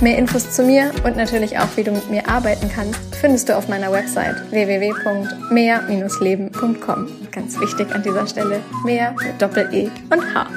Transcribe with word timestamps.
Mehr 0.00 0.18
Infos 0.18 0.50
zu 0.50 0.64
mir 0.64 0.90
und 1.04 1.16
natürlich 1.16 1.56
auch, 1.58 1.68
wie 1.76 1.84
du 1.84 1.92
mit 1.92 2.10
mir 2.10 2.28
arbeiten 2.28 2.68
kannst, 2.68 2.98
findest 3.14 3.48
du 3.48 3.56
auf 3.56 3.68
meiner 3.68 3.92
Website 3.92 4.34
www.mehr-leben.com. 4.50 7.08
Ganz 7.30 7.60
wichtig 7.60 7.94
an 7.94 8.02
dieser 8.02 8.26
Stelle, 8.26 8.60
mehr 8.84 9.12
mit 9.12 9.40
Doppel-E 9.40 9.88
und 10.10 10.34
H. 10.34 10.48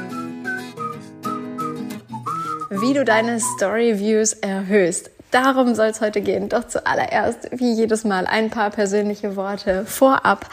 Wie 2.70 2.94
du 2.94 3.06
deine 3.06 3.40
Story-Views 3.40 4.34
erhöhst. 4.34 5.12
Darum 5.32 5.76
soll 5.76 5.88
es 5.88 6.02
heute 6.02 6.22
gehen. 6.22 6.50
Doch 6.50 6.68
zuallererst, 6.68 7.50
wie 7.52 7.74
jedes 7.74 8.04
Mal, 8.04 8.28
ein 8.28 8.50
paar 8.50 8.70
persönliche 8.70 9.36
Worte 9.36 9.86
vorab. 9.86 10.50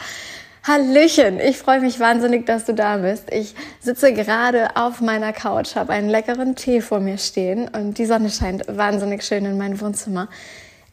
Hallöchen, 0.67 1.39
ich 1.39 1.59
freue 1.59 1.79
mich 1.79 1.99
wahnsinnig, 1.99 2.47
dass 2.47 2.65
du 2.65 2.73
da 2.73 2.97
bist. 2.97 3.31
Ich 3.31 3.53
sitze 3.79 4.13
gerade 4.13 4.75
auf 4.75 4.99
meiner 4.99 5.31
Couch, 5.31 5.75
habe 5.75 5.93
einen 5.93 6.09
leckeren 6.09 6.55
Tee 6.55 6.81
vor 6.81 6.99
mir 6.99 7.19
stehen 7.19 7.67
und 7.67 7.99
die 7.99 8.07
Sonne 8.07 8.31
scheint 8.31 8.63
wahnsinnig 8.67 9.21
schön 9.21 9.45
in 9.45 9.59
mein 9.59 9.79
Wohnzimmer. 9.79 10.27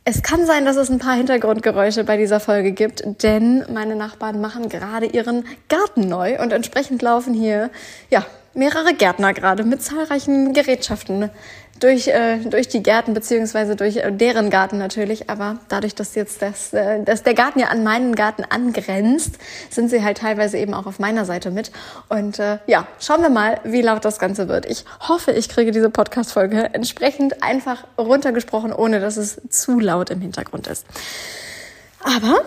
Es 0.05 0.23
kann 0.23 0.45
sein, 0.45 0.67
dass 0.67 0.77
es 0.77 0.91
ein 0.91 0.99
paar 0.99 1.15
Hintergrundgeräusche 1.15 2.05
bei 2.05 2.19
dieser 2.19 2.39
Folge 2.39 2.73
gibt, 2.73 3.23
denn 3.23 3.65
meine 3.73 3.97
Nachbarn 3.97 4.43
machen 4.43 4.69
gerade 4.69 5.07
ihren 5.07 5.47
Garten 5.71 6.07
neu 6.07 6.39
und 6.39 6.53
entsprechend 6.53 7.01
laufen 7.01 7.33
hier, 7.33 7.71
ja, 8.11 8.27
mehrere 8.55 8.95
Gärtner 8.95 9.33
gerade 9.33 9.65
mit 9.65 9.83
zahlreichen 9.83 10.53
Gerätschaften 10.53 11.31
durch, 11.81 12.09
äh, 12.09 12.39
durch 12.39 12.69
die 12.69 12.83
Gärten 12.83 13.15
beziehungsweise 13.15 13.77
durch 13.77 13.97
äh, 13.97 14.13
deren 14.13 14.51
Garten 14.51 14.79
natürlich. 14.79 15.29
Aber 15.31 15.59
dadurch, 15.69 15.95
dass 15.95 16.15
jetzt 16.15 16.43
das, 16.43 16.73
äh, 16.73 17.03
dass 17.03 17.23
der 17.23 17.35
Garten 17.35 17.59
ja 17.59 17.69
an 17.69 17.83
meinen 17.83 18.15
Garten 18.15 18.45
angrenzt, 18.45 19.39
sind 19.71 19.91
sie 19.91 20.03
halt 20.03 20.19
teilweise 20.19 20.59
eben 20.59 20.75
auch 20.75 20.87
auf 20.87 20.99
meiner 20.99 21.25
Seite 21.25 21.51
mit. 21.51 21.73
Und 22.09 22.39
äh, 22.39 22.59
ja, 22.67 22.87
schauen 23.01 23.23
wir 23.23 23.31
mal, 23.31 23.61
wie 23.65 23.83
laut 23.83 24.05
das 24.05 24.19
Ganze 24.19 24.49
wird. 24.49 24.67
Ich 24.67 24.85
hoffe, 25.01 25.33
ich 25.33 25.49
kriege 25.49 25.73
diese 25.73 25.91
Podcast-Folge 25.91 26.71
entsprechend 26.73 27.43
einfach 27.43 27.85
runtergesprochen, 27.99 28.73
ohne 28.73 29.01
dass 29.01 29.17
es 29.17 29.41
zu 29.49 29.81
laut 29.81 30.11
im 30.11 30.21
Hintergrund 30.21 30.67
ist. 30.67 30.87
Aber 32.01 32.43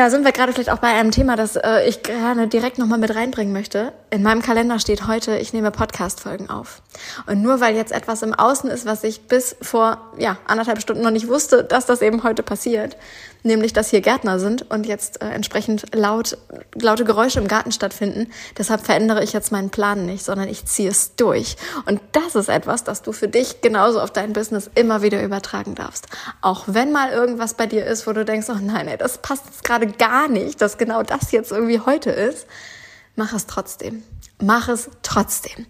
da 0.00 0.08
sind 0.08 0.24
wir 0.24 0.32
gerade 0.32 0.54
vielleicht 0.54 0.70
auch 0.70 0.78
bei 0.78 0.88
einem 0.88 1.10
Thema, 1.10 1.36
das 1.36 1.56
äh, 1.56 1.86
ich 1.86 2.02
gerne 2.02 2.48
direkt 2.48 2.78
nochmal 2.78 2.98
mit 2.98 3.14
reinbringen 3.14 3.52
möchte. 3.52 3.92
In 4.08 4.22
meinem 4.22 4.40
Kalender 4.40 4.78
steht 4.78 5.06
heute, 5.06 5.36
ich 5.36 5.52
nehme 5.52 5.70
Podcast-Folgen 5.70 6.48
auf. 6.48 6.80
Und 7.26 7.42
nur 7.42 7.60
weil 7.60 7.76
jetzt 7.76 7.92
etwas 7.92 8.22
im 8.22 8.32
Außen 8.32 8.70
ist, 8.70 8.86
was 8.86 9.04
ich 9.04 9.28
bis 9.28 9.56
vor 9.60 9.98
ja, 10.16 10.38
anderthalb 10.46 10.80
Stunden 10.80 11.02
noch 11.02 11.10
nicht 11.10 11.28
wusste, 11.28 11.64
dass 11.64 11.84
das 11.84 12.00
eben 12.00 12.22
heute 12.22 12.42
passiert, 12.42 12.96
nämlich 13.42 13.72
dass 13.72 13.90
hier 13.90 14.00
Gärtner 14.00 14.38
sind 14.38 14.70
und 14.70 14.86
jetzt 14.86 15.22
äh, 15.22 15.28
entsprechend 15.28 15.94
laut, 15.94 16.38
laute 16.74 17.04
Geräusche 17.04 17.40
im 17.40 17.48
Garten 17.48 17.72
stattfinden. 17.72 18.30
Deshalb 18.58 18.84
verändere 18.84 19.22
ich 19.22 19.32
jetzt 19.32 19.52
meinen 19.52 19.70
Plan 19.70 20.06
nicht, 20.06 20.24
sondern 20.24 20.48
ich 20.48 20.64
ziehe 20.66 20.90
es 20.90 21.16
durch. 21.16 21.56
Und 21.86 22.00
das 22.12 22.34
ist 22.34 22.48
etwas, 22.48 22.84
das 22.84 23.02
du 23.02 23.12
für 23.12 23.28
dich 23.28 23.60
genauso 23.60 24.00
auf 24.00 24.10
dein 24.10 24.32
Business 24.32 24.70
immer 24.74 25.02
wieder 25.02 25.22
übertragen 25.22 25.74
darfst. 25.74 26.06
Auch 26.40 26.64
wenn 26.66 26.92
mal 26.92 27.10
irgendwas 27.12 27.54
bei 27.54 27.66
dir 27.66 27.86
ist, 27.86 28.06
wo 28.06 28.12
du 28.12 28.24
denkst, 28.24 28.46
oh 28.50 28.58
nein, 28.60 28.88
ey, 28.88 28.96
das 28.96 29.18
passt 29.18 29.64
gerade 29.64 29.86
gar 29.86 30.28
nicht, 30.28 30.60
dass 30.60 30.78
genau 30.78 31.02
das 31.02 31.32
jetzt 31.32 31.52
irgendwie 31.52 31.80
heute 31.80 32.10
ist, 32.10 32.46
mach 33.16 33.32
es 33.32 33.46
trotzdem. 33.46 34.02
Mach 34.42 34.68
es 34.68 34.88
trotzdem. 35.02 35.66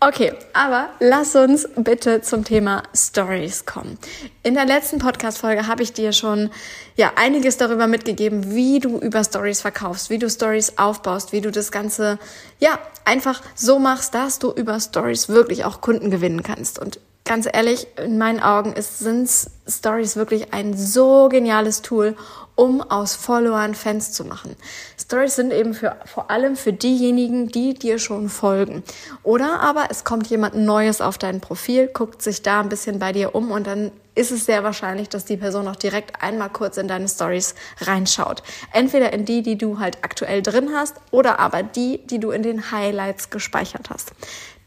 Okay, 0.00 0.34
aber 0.52 0.90
lass 1.00 1.34
uns 1.34 1.66
bitte 1.76 2.20
zum 2.20 2.44
Thema 2.44 2.82
Stories 2.94 3.64
kommen. 3.64 3.98
In 4.42 4.54
der 4.54 4.66
letzten 4.66 4.98
Podcast-Folge 4.98 5.66
habe 5.66 5.82
ich 5.82 5.94
dir 5.94 6.12
schon 6.12 6.50
ja 6.96 7.12
einiges 7.16 7.56
darüber 7.56 7.86
mitgegeben, 7.86 8.54
wie 8.54 8.78
du 8.78 8.98
über 8.98 9.24
Stories 9.24 9.62
verkaufst, 9.62 10.10
wie 10.10 10.18
du 10.18 10.28
Stories 10.28 10.76
aufbaust, 10.76 11.32
wie 11.32 11.40
du 11.40 11.50
das 11.50 11.72
Ganze 11.72 12.18
ja 12.58 12.78
einfach 13.04 13.40
so 13.54 13.78
machst, 13.78 14.14
dass 14.14 14.38
du 14.38 14.52
über 14.52 14.78
Stories 14.80 15.30
wirklich 15.30 15.64
auch 15.64 15.80
Kunden 15.80 16.10
gewinnen 16.10 16.42
kannst. 16.42 16.78
Und 16.78 17.00
ganz 17.24 17.48
ehrlich, 17.50 17.86
in 17.96 18.18
meinen 18.18 18.40
Augen 18.40 18.72
ist, 18.72 18.98
sind 18.98 19.30
Stories 19.66 20.16
wirklich 20.16 20.52
ein 20.52 20.76
so 20.76 21.28
geniales 21.28 21.80
Tool, 21.80 22.16
um 22.60 22.82
aus 22.82 23.14
Followern 23.14 23.74
Fans 23.74 24.12
zu 24.12 24.22
machen. 24.22 24.54
Stories 25.00 25.36
sind 25.36 25.50
eben 25.50 25.72
für, 25.72 25.96
vor 26.04 26.30
allem 26.30 26.56
für 26.56 26.74
diejenigen, 26.74 27.48
die 27.48 27.72
dir 27.72 27.98
schon 27.98 28.28
folgen. 28.28 28.82
Oder 29.22 29.60
aber 29.60 29.86
es 29.88 30.04
kommt 30.04 30.26
jemand 30.26 30.56
Neues 30.56 31.00
auf 31.00 31.16
dein 31.16 31.40
Profil, 31.40 31.86
guckt 31.86 32.20
sich 32.20 32.42
da 32.42 32.60
ein 32.60 32.68
bisschen 32.68 32.98
bei 32.98 33.12
dir 33.12 33.34
um 33.34 33.50
und 33.50 33.66
dann 33.66 33.90
ist 34.14 34.30
es 34.30 34.44
sehr 34.44 34.62
wahrscheinlich, 34.62 35.08
dass 35.08 35.24
die 35.24 35.38
Person 35.38 35.68
auch 35.68 35.76
direkt 35.76 36.22
einmal 36.22 36.50
kurz 36.50 36.76
in 36.76 36.86
deine 36.86 37.08
Stories 37.08 37.54
reinschaut. 37.80 38.42
Entweder 38.74 39.10
in 39.14 39.24
die, 39.24 39.40
die 39.40 39.56
du 39.56 39.78
halt 39.78 39.96
aktuell 40.02 40.42
drin 40.42 40.68
hast, 40.74 40.96
oder 41.12 41.38
aber 41.38 41.62
die, 41.62 42.06
die 42.08 42.20
du 42.20 42.30
in 42.30 42.42
den 42.42 42.70
Highlights 42.70 43.30
gespeichert 43.30 43.88
hast. 43.88 44.12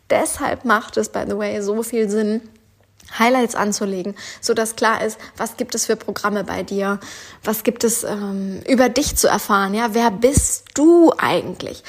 Deshalb 0.10 0.66
macht 0.66 0.98
es, 0.98 1.10
by 1.10 1.26
the 1.28 1.38
way, 1.38 1.62
so 1.62 1.84
viel 1.84 2.10
Sinn, 2.10 2.42
Highlights 3.18 3.56
anzulegen, 3.56 4.16
so 4.42 4.54
dass 4.54 4.76
klar 4.76 5.04
ist, 5.04 5.20
was 5.38 5.58
gibt 5.58 5.76
es 5.76 5.86
für 5.86 5.96
Programme 5.96 6.44
bei 6.44 6.64
dir, 6.64 7.00
was 7.44 7.64
gibt 7.64 7.84
es 7.84 8.04
ähm, 8.04 8.62
über 8.68 8.90
dich 8.90 9.16
zu 9.16 9.28
erfahren, 9.28 9.74
ja, 9.74 9.94
wer 9.94 10.12
bist 10.12 10.66
du 10.74 11.14
eigentlich? 11.18 11.84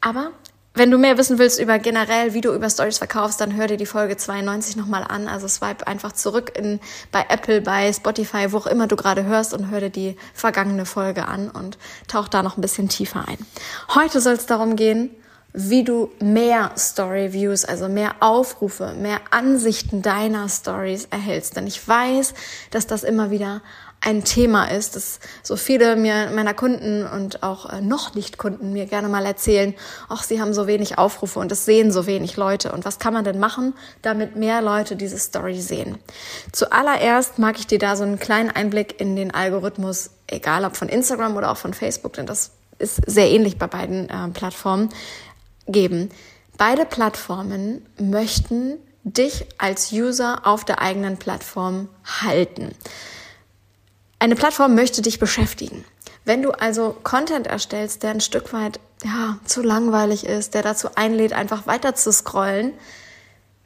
Aber 0.00 0.32
wenn 0.74 0.90
du 0.90 0.96
mehr 0.96 1.18
wissen 1.18 1.38
willst 1.38 1.60
über 1.60 1.78
generell, 1.78 2.32
wie 2.32 2.40
du 2.40 2.54
über 2.54 2.70
Stories 2.70 2.96
verkaufst, 2.96 3.40
dann 3.40 3.56
hör 3.56 3.66
dir 3.66 3.76
die 3.76 3.86
Folge 3.86 4.16
92 4.16 4.76
nochmal 4.76 5.04
an. 5.04 5.28
Also 5.28 5.46
swipe 5.46 5.86
einfach 5.86 6.12
zurück 6.12 6.52
in, 6.56 6.80
bei 7.10 7.26
Apple, 7.28 7.60
bei 7.60 7.92
Spotify, 7.92 8.52
wo 8.52 8.58
auch 8.58 8.66
immer 8.66 8.86
du 8.86 8.96
gerade 8.96 9.24
hörst 9.24 9.52
und 9.52 9.70
hör 9.70 9.80
dir 9.80 9.90
die 9.90 10.16
vergangene 10.32 10.86
Folge 10.86 11.28
an 11.28 11.50
und 11.50 11.76
tauch 12.08 12.28
da 12.28 12.42
noch 12.42 12.56
ein 12.56 12.62
bisschen 12.62 12.88
tiefer 12.88 13.28
ein. 13.28 13.36
Heute 13.94 14.20
soll 14.20 14.34
es 14.34 14.46
darum 14.46 14.76
gehen, 14.76 15.10
wie 15.52 15.84
du 15.84 16.10
mehr 16.20 16.72
Story 16.76 17.32
Views, 17.32 17.64
also 17.64 17.88
mehr 17.88 18.16
Aufrufe, 18.20 18.94
mehr 18.98 19.20
Ansichten 19.30 20.02
deiner 20.02 20.48
Stories 20.48 21.06
erhältst. 21.10 21.56
Denn 21.56 21.66
ich 21.66 21.86
weiß, 21.86 22.34
dass 22.70 22.86
das 22.86 23.04
immer 23.04 23.30
wieder 23.30 23.60
ein 24.04 24.24
Thema 24.24 24.64
ist, 24.64 24.96
dass 24.96 25.20
so 25.44 25.54
viele 25.56 25.94
mir 25.94 26.30
meiner 26.34 26.54
Kunden 26.54 27.06
und 27.06 27.44
auch 27.44 27.70
äh, 27.70 27.80
noch 27.80 28.14
nicht 28.14 28.36
Kunden 28.36 28.72
mir 28.72 28.86
gerne 28.86 29.08
mal 29.08 29.24
erzählen, 29.24 29.74
ach, 30.08 30.24
sie 30.24 30.40
haben 30.40 30.52
so 30.52 30.66
wenig 30.66 30.98
Aufrufe 30.98 31.38
und 31.38 31.52
es 31.52 31.64
sehen 31.64 31.92
so 31.92 32.06
wenig 32.06 32.36
Leute. 32.36 32.72
Und 32.72 32.84
was 32.84 32.98
kann 32.98 33.14
man 33.14 33.24
denn 33.24 33.38
machen, 33.38 33.74
damit 34.02 34.34
mehr 34.34 34.60
Leute 34.60 34.96
diese 34.96 35.18
Story 35.18 35.60
sehen? 35.60 35.98
Zuallererst 36.50 37.38
mag 37.38 37.60
ich 37.60 37.68
dir 37.68 37.78
da 37.78 37.94
so 37.94 38.02
einen 38.02 38.18
kleinen 38.18 38.50
Einblick 38.50 39.00
in 39.00 39.14
den 39.14 39.32
Algorithmus, 39.32 40.10
egal 40.26 40.64
ob 40.64 40.76
von 40.76 40.88
Instagram 40.88 41.36
oder 41.36 41.52
auch 41.52 41.56
von 41.56 41.72
Facebook, 41.72 42.14
denn 42.14 42.26
das 42.26 42.50
ist 42.78 43.00
sehr 43.06 43.30
ähnlich 43.30 43.56
bei 43.56 43.68
beiden 43.68 44.10
äh, 44.10 44.28
Plattformen, 44.34 44.88
geben. 45.66 46.10
Beide 46.58 46.84
Plattformen 46.84 47.86
möchten 47.98 48.78
dich 49.04 49.46
als 49.58 49.92
User 49.92 50.46
auf 50.46 50.64
der 50.64 50.80
eigenen 50.80 51.16
Plattform 51.16 51.88
halten. 52.04 52.74
Eine 54.18 54.36
Plattform 54.36 54.74
möchte 54.74 55.02
dich 55.02 55.18
beschäftigen. 55.18 55.84
Wenn 56.24 56.42
du 56.42 56.52
also 56.52 56.96
Content 57.02 57.48
erstellst, 57.48 58.04
der 58.04 58.10
ein 58.10 58.20
Stück 58.20 58.52
weit 58.52 58.78
ja, 59.02 59.38
zu 59.44 59.62
langweilig 59.62 60.24
ist, 60.24 60.54
der 60.54 60.62
dazu 60.62 60.90
einlädt, 60.94 61.32
einfach 61.32 61.66
weiter 61.66 61.96
zu 61.96 62.12
scrollen, 62.12 62.72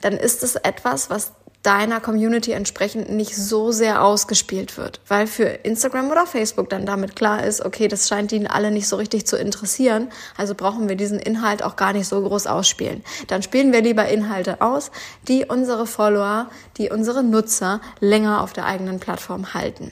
dann 0.00 0.14
ist 0.14 0.42
es 0.42 0.56
etwas, 0.56 1.10
was 1.10 1.32
deiner 1.66 2.00
Community 2.00 2.52
entsprechend 2.52 3.10
nicht 3.10 3.34
so 3.34 3.72
sehr 3.72 4.04
ausgespielt 4.04 4.78
wird, 4.78 5.00
weil 5.08 5.26
für 5.26 5.44
Instagram 5.44 6.12
oder 6.12 6.24
Facebook 6.24 6.70
dann 6.70 6.86
damit 6.86 7.16
klar 7.16 7.42
ist, 7.42 7.64
okay, 7.64 7.88
das 7.88 8.06
scheint 8.06 8.30
ihnen 8.30 8.46
alle 8.46 8.70
nicht 8.70 8.86
so 8.86 8.94
richtig 8.94 9.26
zu 9.26 9.36
interessieren, 9.36 10.08
also 10.36 10.54
brauchen 10.54 10.88
wir 10.88 10.94
diesen 10.94 11.18
Inhalt 11.18 11.64
auch 11.64 11.74
gar 11.74 11.92
nicht 11.92 12.06
so 12.06 12.22
groß 12.22 12.46
ausspielen. 12.46 13.02
Dann 13.26 13.42
spielen 13.42 13.72
wir 13.72 13.82
lieber 13.82 14.06
Inhalte 14.06 14.60
aus, 14.60 14.92
die 15.26 15.44
unsere 15.44 15.88
Follower, 15.88 16.48
die 16.78 16.90
unsere 16.90 17.24
Nutzer 17.24 17.80
länger 17.98 18.42
auf 18.42 18.52
der 18.52 18.66
eigenen 18.66 19.00
Plattform 19.00 19.52
halten. 19.52 19.90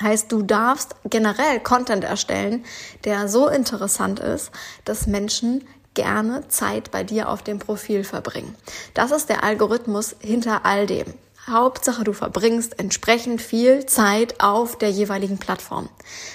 Heißt, 0.00 0.30
du 0.30 0.42
darfst 0.42 0.94
generell 1.04 1.60
Content 1.60 2.04
erstellen, 2.04 2.64
der 3.04 3.28
so 3.28 3.48
interessant 3.48 4.20
ist, 4.20 4.50
dass 4.84 5.06
Menschen 5.06 5.64
gerne 5.96 6.46
Zeit 6.46 6.92
bei 6.92 7.02
dir 7.02 7.28
auf 7.28 7.42
dem 7.42 7.58
Profil 7.58 8.04
verbringen. 8.04 8.54
Das 8.94 9.10
ist 9.10 9.28
der 9.28 9.42
Algorithmus 9.42 10.14
hinter 10.20 10.64
all 10.64 10.86
dem. 10.86 11.06
Hauptsache, 11.48 12.04
du 12.04 12.12
verbringst 12.12 12.78
entsprechend 12.78 13.42
viel 13.42 13.86
Zeit 13.86 14.40
auf 14.40 14.78
der 14.78 14.90
jeweiligen 14.90 15.38
Plattform. 15.38 15.88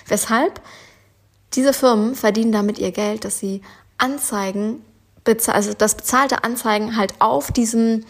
Weshalb 0.08 0.62
diese 1.54 1.74
Firmen 1.74 2.16
verdienen 2.16 2.52
damit 2.52 2.80
ihr 2.80 2.92
Geld, 2.92 3.24
dass 3.24 3.40
sie 3.40 3.62
Anzeigen, 3.98 4.84
also 5.48 5.74
das 5.74 5.96
bezahlte 5.96 6.44
Anzeigen 6.44 6.98
halt 6.98 7.14
auf 7.20 7.52
diesem 7.52 8.06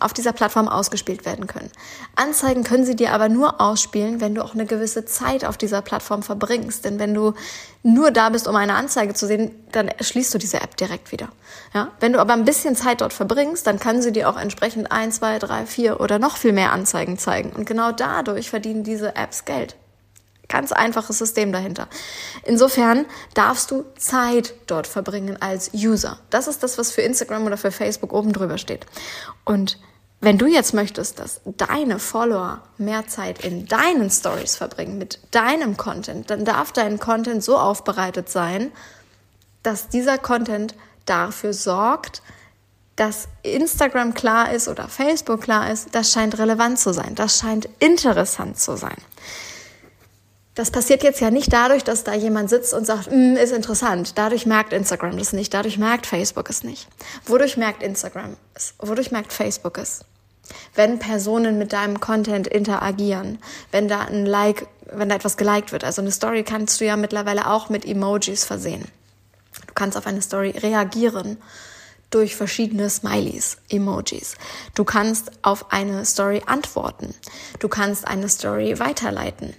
auf 0.00 0.12
dieser 0.12 0.32
Plattform 0.32 0.68
ausgespielt 0.68 1.24
werden 1.24 1.46
können. 1.46 1.70
Anzeigen 2.14 2.64
können 2.64 2.84
sie 2.84 2.96
dir 2.96 3.12
aber 3.12 3.28
nur 3.28 3.60
ausspielen, 3.60 4.20
wenn 4.20 4.34
du 4.34 4.44
auch 4.44 4.54
eine 4.54 4.66
gewisse 4.66 5.04
Zeit 5.04 5.44
auf 5.44 5.56
dieser 5.56 5.82
Plattform 5.82 6.22
verbringst. 6.22 6.84
Denn 6.84 6.98
wenn 6.98 7.14
du 7.14 7.34
nur 7.82 8.10
da 8.10 8.30
bist, 8.30 8.48
um 8.48 8.56
eine 8.56 8.74
Anzeige 8.74 9.14
zu 9.14 9.26
sehen, 9.26 9.52
dann 9.72 9.90
schließt 10.00 10.34
du 10.34 10.38
diese 10.38 10.60
App 10.60 10.76
direkt 10.76 11.12
wieder. 11.12 11.28
Ja? 11.74 11.88
Wenn 12.00 12.12
du 12.12 12.20
aber 12.20 12.32
ein 12.32 12.44
bisschen 12.44 12.76
Zeit 12.76 13.00
dort 13.00 13.12
verbringst, 13.12 13.66
dann 13.66 13.78
kann 13.78 14.02
sie 14.02 14.12
dir 14.12 14.28
auch 14.28 14.38
entsprechend 14.38 14.92
ein, 14.92 15.12
zwei, 15.12 15.38
drei, 15.38 15.66
vier 15.66 16.00
oder 16.00 16.18
noch 16.18 16.36
viel 16.36 16.52
mehr 16.52 16.72
Anzeigen 16.72 17.18
zeigen. 17.18 17.50
Und 17.50 17.66
genau 17.66 17.92
dadurch 17.92 18.50
verdienen 18.50 18.84
diese 18.84 19.16
Apps 19.16 19.44
Geld. 19.44 19.76
Ganz 20.48 20.72
einfaches 20.72 21.18
System 21.18 21.52
dahinter. 21.52 21.88
Insofern 22.44 23.06
darfst 23.34 23.70
du 23.70 23.84
Zeit 23.98 24.54
dort 24.66 24.86
verbringen 24.86 25.36
als 25.40 25.72
User. 25.74 26.18
Das 26.30 26.46
ist 26.46 26.62
das, 26.62 26.78
was 26.78 26.92
für 26.92 27.02
Instagram 27.02 27.46
oder 27.46 27.56
für 27.56 27.72
Facebook 27.72 28.12
oben 28.12 28.32
drüber 28.32 28.58
steht. 28.58 28.86
Und 29.44 29.78
wenn 30.20 30.38
du 30.38 30.46
jetzt 30.46 30.72
möchtest, 30.72 31.18
dass 31.18 31.40
deine 31.44 31.98
Follower 31.98 32.62
mehr 32.78 33.06
Zeit 33.06 33.44
in 33.44 33.66
deinen 33.66 34.10
Stories 34.10 34.56
verbringen, 34.56 34.98
mit 34.98 35.20
deinem 35.30 35.76
Content, 35.76 36.30
dann 36.30 36.44
darf 36.44 36.72
dein 36.72 36.98
Content 36.98 37.44
so 37.44 37.58
aufbereitet 37.58 38.28
sein, 38.28 38.72
dass 39.62 39.88
dieser 39.88 40.16
Content 40.16 40.74
dafür 41.04 41.52
sorgt, 41.52 42.22
dass 42.96 43.28
Instagram 43.42 44.14
klar 44.14 44.52
ist 44.52 44.68
oder 44.68 44.88
Facebook 44.88 45.42
klar 45.42 45.70
ist, 45.70 45.94
das 45.94 46.12
scheint 46.12 46.38
relevant 46.38 46.78
zu 46.78 46.94
sein, 46.94 47.14
das 47.14 47.38
scheint 47.38 47.68
interessant 47.78 48.58
zu 48.58 48.76
sein. 48.76 48.96
Das 50.56 50.70
passiert 50.70 51.02
jetzt 51.02 51.20
ja 51.20 51.30
nicht 51.30 51.52
dadurch, 51.52 51.84
dass 51.84 52.02
da 52.02 52.14
jemand 52.14 52.48
sitzt 52.48 52.72
und 52.72 52.86
sagt, 52.86 53.12
mm, 53.12 53.36
ist 53.36 53.52
interessant. 53.52 54.16
Dadurch 54.16 54.46
merkt 54.46 54.72
Instagram 54.72 55.18
das 55.18 55.34
nicht, 55.34 55.52
dadurch 55.52 55.76
merkt 55.76 56.06
Facebook 56.06 56.48
es 56.48 56.64
nicht. 56.64 56.88
Wodurch 57.26 57.58
merkt 57.58 57.82
Instagram 57.82 58.36
es? 58.54 58.74
Wodurch 58.78 59.10
merkt 59.10 59.34
Facebook 59.34 59.76
es? 59.76 60.00
Wenn 60.74 60.98
Personen 60.98 61.58
mit 61.58 61.74
deinem 61.74 62.00
Content 62.00 62.46
interagieren, 62.46 63.38
wenn 63.70 63.86
da 63.86 64.00
ein 64.00 64.24
Like, 64.24 64.66
wenn 64.90 65.10
da 65.10 65.16
etwas 65.16 65.36
geliked 65.36 65.72
wird. 65.72 65.84
Also 65.84 66.00
eine 66.00 66.10
Story 66.10 66.42
kannst 66.42 66.80
du 66.80 66.86
ja 66.86 66.96
mittlerweile 66.96 67.50
auch 67.50 67.68
mit 67.68 67.84
Emojis 67.84 68.46
versehen. 68.46 68.86
Du 69.66 69.74
kannst 69.74 69.98
auf 69.98 70.06
eine 70.06 70.22
Story 70.22 70.50
reagieren 70.56 71.36
durch 72.08 72.34
verschiedene 72.34 72.88
Smileys, 72.88 73.58
Emojis. 73.68 74.36
Du 74.74 74.84
kannst 74.84 75.32
auf 75.42 75.70
eine 75.70 76.06
Story 76.06 76.42
antworten. 76.46 77.14
Du 77.58 77.68
kannst 77.68 78.06
eine 78.06 78.30
Story 78.30 78.78
weiterleiten. 78.78 79.54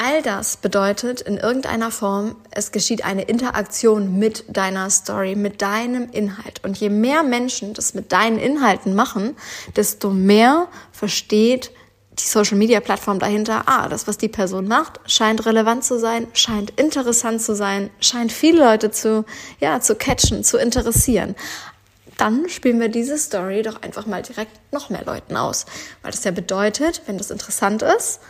All 0.00 0.22
das 0.22 0.56
bedeutet 0.56 1.22
in 1.22 1.38
irgendeiner 1.38 1.90
Form, 1.90 2.36
es 2.52 2.70
geschieht 2.70 3.04
eine 3.04 3.22
Interaktion 3.22 4.16
mit 4.16 4.44
deiner 4.46 4.90
Story, 4.90 5.34
mit 5.34 5.60
deinem 5.60 6.08
Inhalt. 6.10 6.62
Und 6.62 6.78
je 6.78 6.88
mehr 6.88 7.24
Menschen 7.24 7.74
das 7.74 7.94
mit 7.94 8.12
deinen 8.12 8.38
Inhalten 8.38 8.94
machen, 8.94 9.36
desto 9.74 10.10
mehr 10.10 10.68
versteht 10.92 11.72
die 12.16 12.22
Social 12.22 12.56
Media 12.56 12.78
Plattform 12.78 13.18
dahinter, 13.18 13.64
ah, 13.66 13.88
das, 13.88 14.06
was 14.06 14.18
die 14.18 14.28
Person 14.28 14.68
macht, 14.68 15.00
scheint 15.06 15.44
relevant 15.46 15.82
zu 15.82 15.98
sein, 15.98 16.28
scheint 16.32 16.78
interessant 16.78 17.42
zu 17.42 17.56
sein, 17.56 17.90
scheint 17.98 18.30
viele 18.30 18.62
Leute 18.62 18.92
zu, 18.92 19.24
ja, 19.58 19.80
zu 19.80 19.96
catchen, 19.96 20.44
zu 20.44 20.58
interessieren. 20.58 21.34
Dann 22.18 22.48
spielen 22.48 22.78
wir 22.78 22.88
diese 22.88 23.18
Story 23.18 23.62
doch 23.62 23.82
einfach 23.82 24.06
mal 24.06 24.22
direkt 24.22 24.52
noch 24.72 24.90
mehr 24.90 25.04
Leuten 25.04 25.36
aus. 25.36 25.66
Weil 26.02 26.12
das 26.12 26.22
ja 26.22 26.30
bedeutet, 26.30 27.02
wenn 27.06 27.18
das 27.18 27.32
interessant 27.32 27.82
ist, 27.82 28.20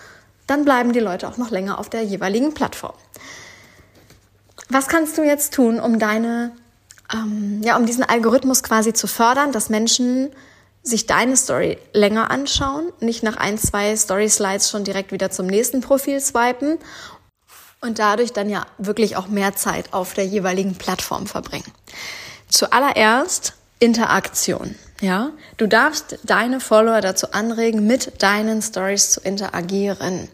dann 0.49 0.65
bleiben 0.65 0.93
die 0.93 1.01
Leute 1.01 1.29
auch 1.29 1.37
noch 1.37 1.51
länger 1.51 1.79
auf 1.79 1.89
der 1.89 2.03
jeweiligen 2.03 2.55
Plattform. 2.55 2.95
Was 4.69 4.89
kannst 4.89 5.17
du 5.17 5.23
jetzt 5.23 5.55
tun, 5.55 5.79
um 5.79 5.99
deine, 5.99 6.53
ähm, 7.13 7.61
ja, 7.63 7.77
um 7.77 7.87
diesen 7.87 8.03
Algorithmus 8.03 8.63
quasi 8.63 8.93
zu 8.93 9.07
fördern, 9.07 9.53
dass 9.53 9.71
Menschen 9.71 10.31
sich 10.83 11.07
deine 11.07 11.37
Story 11.37 11.79
länger 11.93 12.31
anschauen, 12.31 12.93
nicht 13.01 13.23
nach 13.23 13.37
ein, 13.37 13.59
zwei 13.59 13.95
Story-Slides 13.95 14.71
schon 14.71 14.85
direkt 14.85 15.13
wieder 15.13 15.31
zum 15.31 15.47
nächsten 15.47 15.81
Profil 15.81 16.21
swipen 16.21 16.79
und 17.81 17.99
dadurch 17.99 18.33
dann 18.33 18.49
ja 18.49 18.67
wirklich 18.79 19.17
auch 19.17 19.29
mehr 19.29 19.55
Zeit 19.55 19.93
auf 19.93 20.15
der 20.15 20.27
jeweiligen 20.27 20.75
Plattform 20.77 21.27
verbringen. 21.27 21.71
Zuallererst 22.49 23.55
Interaktion. 23.79 24.75
Ja, 25.01 25.31
du 25.59 25.69
darfst 25.69 26.19
deine 26.25 26.59
Follower 26.59 27.01
dazu 27.01 27.31
anregen, 27.31 27.87
mit 27.87 28.21
deinen 28.21 28.61
Stories 28.63 29.13
zu 29.13 29.21
interagieren. 29.21 30.29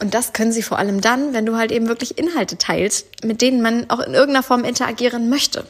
Und 0.00 0.12
das 0.12 0.32
können 0.32 0.50
sie 0.50 0.62
vor 0.62 0.78
allem 0.78 1.00
dann, 1.00 1.34
wenn 1.34 1.46
du 1.46 1.56
halt 1.56 1.70
eben 1.70 1.86
wirklich 1.86 2.18
Inhalte 2.18 2.58
teilst, 2.58 3.24
mit 3.24 3.42
denen 3.42 3.62
man 3.62 3.88
auch 3.90 4.00
in 4.00 4.14
irgendeiner 4.14 4.42
Form 4.42 4.64
interagieren 4.64 5.30
möchte. 5.30 5.66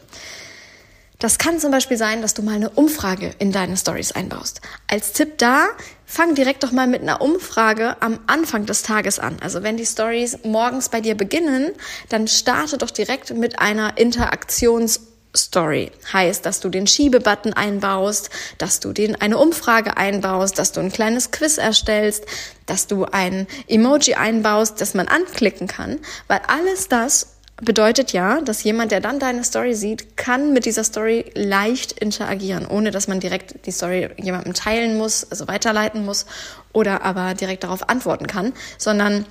Das 1.18 1.36
kann 1.38 1.58
zum 1.58 1.72
Beispiel 1.72 1.96
sein, 1.96 2.22
dass 2.22 2.32
du 2.32 2.42
mal 2.42 2.54
eine 2.54 2.70
Umfrage 2.70 3.34
in 3.40 3.50
deine 3.50 3.76
Stories 3.76 4.12
einbaust. 4.12 4.60
Als 4.86 5.12
Tipp 5.12 5.36
da, 5.38 5.66
fang 6.06 6.34
direkt 6.36 6.62
doch 6.62 6.70
mal 6.70 6.86
mit 6.86 7.02
einer 7.02 7.20
Umfrage 7.20 8.00
am 8.00 8.20
Anfang 8.28 8.66
des 8.66 8.82
Tages 8.82 9.18
an. 9.18 9.36
Also 9.42 9.64
wenn 9.64 9.76
die 9.76 9.84
Stories 9.84 10.38
morgens 10.44 10.88
bei 10.88 11.00
dir 11.00 11.16
beginnen, 11.16 11.72
dann 12.08 12.28
starte 12.28 12.78
doch 12.78 12.90
direkt 12.90 13.34
mit 13.34 13.58
einer 13.58 13.98
Interaktions 13.98 15.00
Story. 15.36 15.90
Heißt, 16.12 16.44
dass 16.46 16.60
du 16.60 16.68
den 16.68 16.86
Schiebebutton 16.86 17.52
einbaust, 17.52 18.30
dass 18.58 18.80
du 18.80 18.92
den 18.92 19.14
eine 19.20 19.38
Umfrage 19.38 19.96
einbaust, 19.96 20.58
dass 20.58 20.72
du 20.72 20.80
ein 20.80 20.92
kleines 20.92 21.30
Quiz 21.30 21.58
erstellst, 21.58 22.24
dass 22.66 22.86
du 22.86 23.04
ein 23.04 23.46
Emoji 23.68 24.14
einbaust, 24.14 24.80
das 24.80 24.94
man 24.94 25.08
anklicken 25.08 25.66
kann, 25.66 25.98
weil 26.26 26.40
alles 26.46 26.88
das 26.88 27.38
bedeutet 27.60 28.12
ja, 28.12 28.40
dass 28.40 28.62
jemand, 28.62 28.92
der 28.92 29.00
dann 29.00 29.18
deine 29.18 29.42
Story 29.42 29.74
sieht, 29.74 30.16
kann 30.16 30.52
mit 30.52 30.64
dieser 30.64 30.84
Story 30.84 31.24
leicht 31.34 31.92
interagieren, 31.92 32.66
ohne 32.66 32.90
dass 32.90 33.08
man 33.08 33.20
direkt 33.20 33.66
die 33.66 33.72
Story 33.72 34.10
jemandem 34.16 34.54
teilen 34.54 34.96
muss, 34.96 35.26
also 35.30 35.48
weiterleiten 35.48 36.04
muss 36.04 36.26
oder 36.72 37.02
aber 37.02 37.34
direkt 37.34 37.64
darauf 37.64 37.88
antworten 37.88 38.26
kann, 38.26 38.52
sondern 38.78 39.26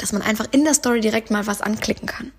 dass 0.00 0.12
man 0.12 0.22
einfach 0.22 0.46
in 0.50 0.64
der 0.64 0.74
Story 0.74 1.00
direkt 1.00 1.30
mal 1.30 1.46
was 1.46 1.60
anklicken 1.60 2.06
kann. 2.06 2.32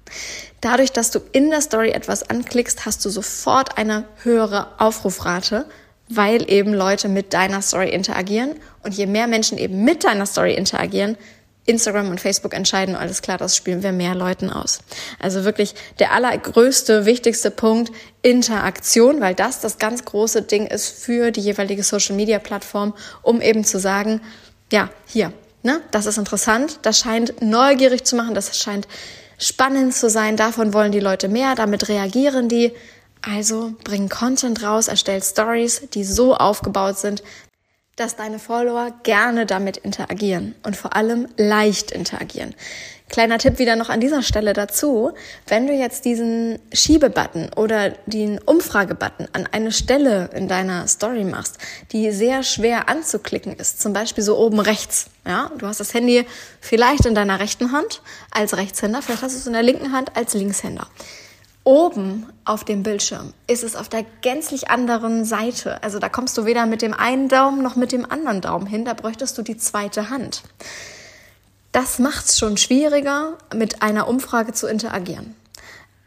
Dadurch, 0.61 0.91
dass 0.91 1.11
du 1.11 1.19
in 1.31 1.49
der 1.49 1.61
Story 1.61 1.91
etwas 1.91 2.23
anklickst, 2.23 2.85
hast 2.85 3.05
du 3.05 3.09
sofort 3.09 3.77
eine 3.77 4.05
höhere 4.23 4.79
Aufrufrate, 4.79 5.65
weil 6.09 6.49
eben 6.51 6.73
Leute 6.73 7.07
mit 7.07 7.33
deiner 7.33 7.61
Story 7.61 7.89
interagieren. 7.89 8.55
Und 8.83 8.95
je 8.95 9.05
mehr 9.05 9.27
Menschen 9.27 9.57
eben 9.57 9.83
mit 9.83 10.03
deiner 10.03 10.25
Story 10.25 10.55
interagieren, 10.55 11.17
Instagram 11.65 12.09
und 12.09 12.19
Facebook 12.19 12.53
entscheiden, 12.53 12.95
alles 12.95 13.21
klar, 13.21 13.37
das 13.37 13.55
spielen 13.55 13.83
wir 13.83 13.91
mehr 13.91 14.15
Leuten 14.15 14.49
aus. 14.49 14.79
Also 15.19 15.43
wirklich 15.43 15.75
der 15.99 16.11
allergrößte, 16.11 17.05
wichtigste 17.05 17.51
Punkt, 17.51 17.91
Interaktion, 18.23 19.21
weil 19.21 19.35
das 19.35 19.59
das 19.59 19.77
ganz 19.77 20.03
große 20.03 20.41
Ding 20.41 20.65
ist 20.65 20.89
für 20.89 21.31
die 21.31 21.41
jeweilige 21.41 21.83
Social-Media-Plattform, 21.83 22.95
um 23.21 23.41
eben 23.41 23.63
zu 23.63 23.79
sagen, 23.79 24.21
ja, 24.71 24.89
hier, 25.05 25.33
Ne? 25.63 25.81
Das 25.91 26.05
ist 26.05 26.17
interessant, 26.17 26.79
das 26.81 26.99
scheint 26.99 27.41
neugierig 27.41 28.03
zu 28.05 28.15
machen, 28.15 28.33
das 28.33 28.57
scheint 28.57 28.88
spannend 29.38 29.93
zu 29.93 30.09
sein, 30.09 30.38
davon 30.38 30.74
wollen 30.74 30.91
die 30.91 31.00
Leute 31.00 31.27
mehr, 31.27 31.55
damit 31.55 31.89
reagieren 31.89 32.50
die. 32.50 32.74
Also 33.21 33.74
bring 33.83 34.09
Content 34.09 34.63
raus, 34.63 34.88
erstell 34.88 35.21
Stories, 35.21 35.83
die 35.93 36.03
so 36.03 36.36
aufgebaut 36.36 36.97
sind, 36.97 37.21
dass 37.95 38.15
deine 38.15 38.39
Follower 38.39 38.91
gerne 39.03 39.45
damit 39.45 39.77
interagieren 39.77 40.55
und 40.63 40.75
vor 40.75 40.95
allem 40.95 41.27
leicht 41.38 41.91
interagieren. 41.91 42.55
Kleiner 43.12 43.39
Tipp 43.39 43.60
wieder 43.60 43.75
noch 43.75 43.89
an 43.89 44.00
dieser 44.00 44.24
Stelle 44.24 44.53
dazu. 44.53 45.12
Wenn 45.45 45.67
du 45.67 45.74
jetzt 45.74 46.05
diesen 46.05 46.60
Schiebebutton 46.71 47.51
oder 47.57 47.89
den 48.05 48.39
Umfragebutton 48.39 49.27
an 49.33 49.50
eine 49.51 49.74
Stelle 49.74 50.29
in 50.33 50.48
deiner 50.48 50.88
Story 50.88 51.25
machst, 51.25 51.57
die 51.91 52.12
sehr 52.12 52.41
schwer 52.41 52.88
anzuklicken 52.88 53.53
ist, 53.57 53.81
zum 53.81 53.91
Beispiel 53.91 54.24
so 54.24 54.38
oben 54.38 54.62
rechts, 54.62 55.07
ja, 55.27 55.51
du 55.57 55.67
hast 55.67 55.81
das 55.81 55.93
Handy 55.93 56.25
vielleicht 56.62 57.05
in 57.05 57.13
deiner 57.13 57.41
rechten 57.41 57.74
Hand 57.74 58.01
als 58.31 58.55
Rechtshänder, 58.55 59.01
vielleicht 59.01 59.24
hast 59.24 59.33
du 59.33 59.39
es 59.39 59.48
in 59.48 59.53
der 59.53 59.63
linken 59.63 59.91
Hand 59.91 60.15
als 60.15 60.33
Linkshänder. 60.33 60.88
Oben 61.63 62.25
auf 62.44 62.63
dem 62.63 62.82
Bildschirm 62.82 63.34
ist 63.46 63.63
es 63.63 63.75
auf 63.75 63.88
der 63.88 64.03
gänzlich 64.22 64.72
anderen 64.72 65.25
Seite. 65.25 65.84
Also 65.84 66.00
da 66.00 66.10
kommst 66.10 66.36
du 66.38 66.46
weder 66.46 66.65
mit 66.65 66.82
dem 66.82 66.94
einen 66.94 67.27
Daumen 67.27 67.62
noch 67.62 67.75
mit 67.75 67.91
dem 67.91 68.10
anderen 68.10 68.41
Daumen 68.41 68.65
hin, 68.65 68.84
da 68.84 68.94
bräuchtest 68.94 69.38
du 69.38 69.44
die 69.44 69.58
zweite 69.58 70.10
Hand. 70.10 70.41
Das 71.72 72.00
macht 72.00 72.25
es 72.25 72.39
schon 72.39 72.58
schwieriger, 72.58 73.38
mit 73.53 73.84
einer 73.84 74.08
Umfrage 74.08 74.53
zu 74.53 74.68
interagieren. 74.68 75.36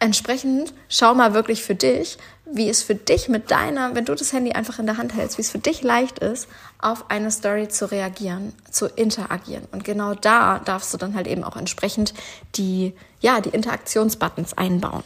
Entsprechend 0.01 0.75
schau 0.89 1.15
mal 1.15 1.35
wirklich 1.35 1.63
für 1.63 1.77
dich, 1.77 2.19
wie 2.45 2.69
es 2.69 2.83
für 2.83 2.97
dich 2.97 3.29
mit 3.29 3.51
deiner, 3.51 3.95
wenn 3.95 4.05
du 4.05 4.15
das 4.15 4.33
Handy 4.33 4.53
einfach 4.53 4.79
in 4.79 4.87
der 4.87 4.99
Hand 4.99 5.15
hältst, 5.15 5.39
wie 5.39 5.43
es 5.43 5.51
für 5.51 5.61
dich 5.61 5.83
leicht 5.83 6.19
ist, 6.19 6.49
auf 6.79 7.11
eine 7.11 7.31
Story 7.31 7.69
zu 7.69 7.91
reagieren, 7.91 8.53
zu 8.71 8.87
interagieren. 8.87 9.67
Und 9.73 9.85
genau 9.85 10.15
da 10.15 10.59
darfst 10.59 10.93
du 10.93 10.99
dann 10.99 11.15
halt 11.15 11.27
eben 11.27 11.45
auch 11.45 11.57
entsprechend 11.57 12.13
die, 12.57 12.93
ja, 13.21 13.41
die 13.41 13.51
Interaktionsbuttons 13.51 14.59
einbauen. 14.59 15.05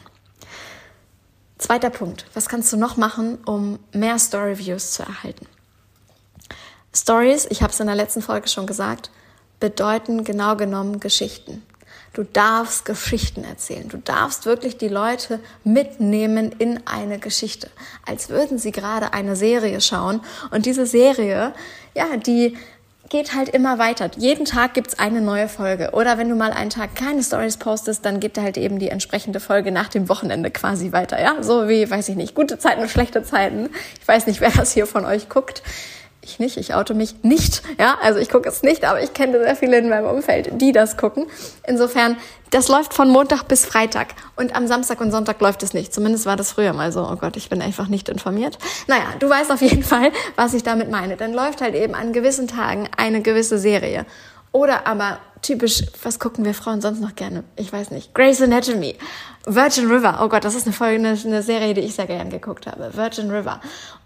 Zweiter 1.58 1.90
Punkt. 1.90 2.24
Was 2.34 2.48
kannst 2.48 2.72
du 2.72 2.76
noch 2.76 2.96
machen, 2.96 3.38
um 3.44 3.80
mehr 3.92 4.18
Story 4.20 4.58
Views 4.58 4.92
zu 4.92 5.02
erhalten? 5.02 5.46
Stories, 6.94 7.46
ich 7.50 7.62
habe 7.62 7.72
es 7.72 7.80
in 7.80 7.88
der 7.88 7.96
letzten 7.96 8.22
Folge 8.22 8.48
schon 8.48 8.66
gesagt, 8.66 9.10
bedeuten 9.58 10.22
genau 10.22 10.56
genommen 10.56 11.00
Geschichten. 11.00 11.62
Du 12.12 12.22
darfst 12.22 12.84
Geschichten 12.84 13.44
erzählen. 13.44 13.88
Du 13.88 13.98
darfst 13.98 14.46
wirklich 14.46 14.78
die 14.78 14.88
Leute 14.88 15.40
mitnehmen 15.64 16.52
in 16.52 16.86
eine 16.86 17.18
Geschichte, 17.18 17.70
als 18.06 18.28
würden 18.28 18.58
sie 18.58 18.72
gerade 18.72 19.12
eine 19.12 19.36
Serie 19.36 19.80
schauen. 19.80 20.20
Und 20.50 20.64
diese 20.64 20.86
Serie, 20.86 21.52
ja, 21.94 22.16
die 22.16 22.56
geht 23.08 23.34
halt 23.34 23.48
immer 23.48 23.78
weiter. 23.78 24.10
Jeden 24.16 24.44
Tag 24.44 24.74
gibt's 24.74 24.98
eine 24.98 25.20
neue 25.20 25.48
Folge. 25.48 25.90
Oder 25.92 26.18
wenn 26.18 26.28
du 26.28 26.34
mal 26.34 26.52
einen 26.52 26.70
Tag 26.70 26.94
keine 26.94 27.22
Stories 27.22 27.56
postest, 27.56 28.04
dann 28.04 28.20
geht 28.20 28.38
halt 28.38 28.56
eben 28.56 28.78
die 28.78 28.88
entsprechende 28.88 29.40
Folge 29.40 29.72
nach 29.72 29.88
dem 29.88 30.08
Wochenende 30.08 30.50
quasi 30.50 30.92
weiter. 30.92 31.20
Ja, 31.20 31.42
so 31.42 31.68
wie, 31.68 31.90
weiß 31.90 32.08
ich 32.08 32.16
nicht, 32.16 32.34
gute 32.34 32.58
Zeiten 32.58 32.82
und 32.82 32.90
schlechte 32.90 33.22
Zeiten. 33.22 33.70
Ich 34.00 34.06
weiß 34.06 34.26
nicht, 34.26 34.40
wer 34.40 34.50
das 34.50 34.72
hier 34.72 34.86
von 34.86 35.04
euch 35.04 35.28
guckt. 35.28 35.62
Ich 36.28 36.38
nicht, 36.38 36.58
ich 36.58 36.74
auto 36.74 36.92
mich 36.92 37.22
nicht. 37.22 37.62
Ja, 37.78 37.96
also 38.02 38.18
ich 38.18 38.28
gucke 38.28 38.48
es 38.48 38.62
nicht, 38.62 38.84
aber 38.84 39.02
ich 39.02 39.14
kenne 39.14 39.38
sehr 39.38 39.56
viele 39.56 39.78
in 39.78 39.88
meinem 39.88 40.06
Umfeld, 40.06 40.60
die 40.60 40.72
das 40.72 40.98
gucken. 40.98 41.26
Insofern, 41.66 42.18
das 42.50 42.68
läuft 42.68 42.92
von 42.92 43.08
Montag 43.08 43.44
bis 43.44 43.64
Freitag 43.64 44.08
und 44.36 44.54
am 44.54 44.66
Samstag 44.66 45.00
und 45.00 45.10
Sonntag 45.10 45.40
läuft 45.40 45.62
es 45.62 45.72
nicht. 45.72 45.94
Zumindest 45.94 46.26
war 46.26 46.36
das 46.36 46.52
früher 46.52 46.74
mal 46.74 46.92
so. 46.92 47.00
Oh 47.00 47.16
Gott, 47.16 47.38
ich 47.38 47.48
bin 47.48 47.62
einfach 47.62 47.88
nicht 47.88 48.10
informiert. 48.10 48.58
Naja, 48.88 49.06
du 49.18 49.28
weißt 49.28 49.50
auf 49.50 49.62
jeden 49.62 49.82
Fall, 49.94 50.12
was 50.36 50.52
ich 50.52 50.62
damit 50.62 50.90
meine. 50.90 51.16
Dann 51.16 51.32
läuft 51.32 51.62
halt 51.62 51.74
eben 51.74 51.94
an 51.94 52.12
gewissen 52.12 52.46
Tagen 52.46 52.90
eine 52.96 53.22
gewisse 53.22 53.58
Serie. 53.58 54.04
Oder 54.52 54.86
aber 54.86 55.20
typisch, 55.42 55.84
was 56.02 56.18
gucken 56.18 56.44
wir 56.44 56.54
Frauen 56.54 56.80
sonst 56.80 57.00
noch 57.00 57.14
gerne? 57.14 57.44
Ich 57.56 57.72
weiß 57.72 57.90
nicht. 57.90 58.14
Grey's 58.14 58.40
Anatomy. 58.40 58.96
Virgin 59.46 59.90
River. 59.90 60.20
Oh 60.22 60.28
Gott, 60.28 60.44
das 60.44 60.54
ist 60.54 60.66
eine 60.66 60.72
Folge, 60.72 60.96
eine, 60.96 61.18
eine 61.18 61.42
Serie, 61.42 61.74
die 61.74 61.80
ich 61.80 61.94
sehr 61.94 62.06
gerne 62.06 62.30
geguckt 62.30 62.66
habe. 62.66 62.94
Virgin 62.94 63.30
River. 63.30 63.60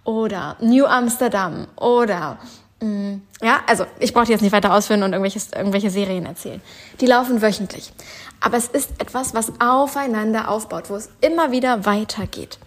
Oder 0.04 0.56
New 0.60 0.84
Amsterdam. 0.86 1.66
Oder, 1.76 2.38
mh, 2.80 2.88
mm, 2.88 3.22
ja, 3.42 3.60
also 3.66 3.86
ich 3.98 4.12
brauche 4.12 4.30
jetzt 4.30 4.42
nicht 4.42 4.52
weiter 4.52 4.74
ausführen 4.74 5.02
und 5.02 5.12
irgendwelche, 5.12 5.40
irgendwelche 5.56 5.90
Serien 5.90 6.26
erzählen. 6.26 6.60
Die 7.00 7.06
laufen 7.06 7.42
wöchentlich. 7.42 7.92
Aber 8.40 8.56
es 8.56 8.68
ist 8.68 8.90
etwas, 8.98 9.34
was 9.34 9.52
aufeinander 9.60 10.48
aufbaut, 10.48 10.90
wo 10.90 10.96
es 10.96 11.10
immer 11.20 11.52
wieder 11.52 11.86
weitergeht. 11.86 12.58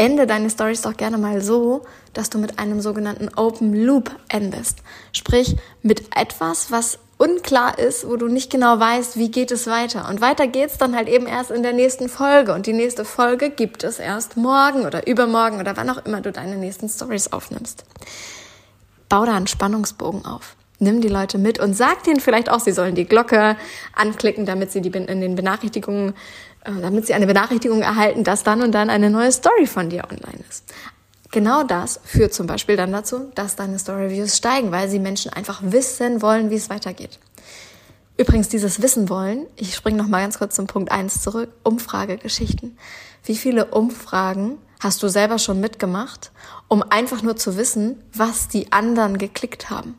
Ende 0.00 0.26
deine 0.26 0.48
Stories 0.48 0.80
doch 0.80 0.96
gerne 0.96 1.18
mal 1.18 1.42
so, 1.42 1.82
dass 2.14 2.30
du 2.30 2.38
mit 2.38 2.58
einem 2.58 2.80
sogenannten 2.80 3.28
Open 3.36 3.74
Loop 3.74 4.10
endest. 4.28 4.78
Sprich, 5.12 5.56
mit 5.82 6.16
etwas, 6.16 6.70
was 6.70 6.98
unklar 7.18 7.78
ist, 7.78 8.08
wo 8.08 8.16
du 8.16 8.26
nicht 8.26 8.50
genau 8.50 8.80
weißt, 8.80 9.18
wie 9.18 9.30
geht 9.30 9.50
es 9.50 9.66
weiter. 9.66 10.08
Und 10.08 10.22
weiter 10.22 10.46
geht's 10.46 10.78
dann 10.78 10.96
halt 10.96 11.06
eben 11.06 11.26
erst 11.26 11.50
in 11.50 11.62
der 11.62 11.74
nächsten 11.74 12.08
Folge. 12.08 12.54
Und 12.54 12.64
die 12.66 12.72
nächste 12.72 13.04
Folge 13.04 13.50
gibt 13.50 13.84
es 13.84 13.98
erst 13.98 14.38
morgen 14.38 14.86
oder 14.86 15.06
übermorgen 15.06 15.60
oder 15.60 15.76
wann 15.76 15.90
auch 15.90 16.02
immer 16.06 16.22
du 16.22 16.32
deine 16.32 16.56
nächsten 16.56 16.88
Stories 16.88 17.30
aufnimmst. 17.30 17.84
Bau 19.10 19.26
da 19.26 19.34
einen 19.34 19.48
Spannungsbogen 19.48 20.24
auf. 20.24 20.56
Nimm 20.80 21.00
die 21.00 21.08
Leute 21.08 21.38
mit 21.38 21.60
und 21.60 21.74
sag 21.74 22.04
denen 22.04 22.20
vielleicht 22.20 22.50
auch, 22.50 22.60
sie 22.60 22.72
sollen 22.72 22.94
die 22.94 23.04
Glocke 23.04 23.56
anklicken, 23.94 24.46
damit 24.46 24.72
sie 24.72 24.80
die 24.80 24.90
in 24.90 25.20
den 25.20 25.34
Benachrichtigungen 25.34 26.14
äh, 26.64 26.72
damit 26.80 27.06
sie 27.06 27.14
eine 27.14 27.26
Benachrichtigung 27.26 27.80
erhalten, 27.80 28.24
dass 28.24 28.42
dann 28.42 28.60
und 28.62 28.72
dann 28.72 28.90
eine 28.90 29.08
neue 29.08 29.32
Story 29.32 29.66
von 29.66 29.88
dir 29.88 30.04
online 30.10 30.44
ist. 30.48 30.64
Genau 31.30 31.62
das 31.62 32.00
führt 32.04 32.34
zum 32.34 32.46
Beispiel 32.46 32.76
dann 32.76 32.92
dazu, 32.92 33.30
dass 33.34 33.56
deine 33.56 33.78
Story-Views 33.78 34.36
steigen, 34.36 34.72
weil 34.72 34.88
sie 34.88 34.98
Menschen 34.98 35.32
einfach 35.32 35.60
wissen 35.62 36.22
wollen, 36.22 36.50
wie 36.50 36.56
es 36.56 36.68
weitergeht. 36.68 37.18
Übrigens, 38.16 38.48
dieses 38.48 38.82
Wissen 38.82 39.08
wollen, 39.08 39.46
ich 39.56 39.74
springe 39.74 39.96
noch 39.96 40.08
mal 40.08 40.20
ganz 40.20 40.38
kurz 40.38 40.56
zum 40.56 40.66
Punkt 40.66 40.90
eins 40.90 41.22
zurück, 41.22 41.50
Umfragegeschichten. 41.62 42.76
Wie 43.24 43.36
viele 43.36 43.66
Umfragen 43.66 44.58
hast 44.80 45.02
du 45.02 45.08
selber 45.08 45.38
schon 45.38 45.60
mitgemacht, 45.60 46.32
um 46.68 46.82
einfach 46.82 47.22
nur 47.22 47.36
zu 47.36 47.56
wissen, 47.56 48.02
was 48.12 48.48
die 48.48 48.72
anderen 48.72 49.16
geklickt 49.16 49.70
haben? 49.70 49.94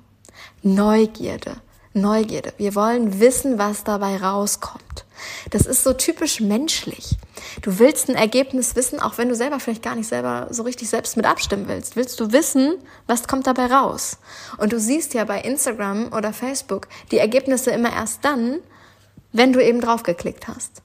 Neugierde, 0.64 1.56
Neugierde. 1.94 2.54
Wir 2.58 2.76
wollen 2.76 3.20
wissen, 3.20 3.58
was 3.58 3.84
dabei 3.84 4.18
rauskommt. 4.18 5.06
Das 5.50 5.66
ist 5.66 5.84
so 5.84 5.94
typisch 5.94 6.40
menschlich. 6.40 7.18
Du 7.64 7.80
willst 7.80 8.10
ein 8.10 8.16
Ergebnis 8.16 8.76
wissen, 8.76 9.00
auch 9.00 9.18
wenn 9.18 9.30
du 9.30 9.36
selber 9.36 9.60
vielleicht 9.60 9.82
gar 9.82 9.96
nicht 9.96 10.08
selber 10.08 10.48
so 10.52 10.62
richtig 10.62 10.88
selbst 10.88 11.18
mit 11.18 11.26
abstimmen 11.26 11.68
willst. 11.68 11.96
Willst 11.96 12.20
du 12.20 12.32
wissen, 12.32 12.76
was 13.08 13.28
kommt 13.28 13.48
dabei 13.48 13.66
raus? 13.66 14.20
Und 14.58 14.72
du 14.72 14.80
siehst 14.80 15.16
ja 15.16 15.24
bei 15.24 15.42
Instagram 15.42 16.14
oder 16.14 16.32
Facebook 16.32 16.88
die 17.10 17.18
Ergebnisse 17.18 17.72
immer 17.72 17.92
erst 17.92 18.24
dann, 18.24 18.60
wenn 19.32 19.54
du 19.54 19.64
eben 19.64 19.82
draufgeklickt 19.82 20.48
hast. 20.48 20.84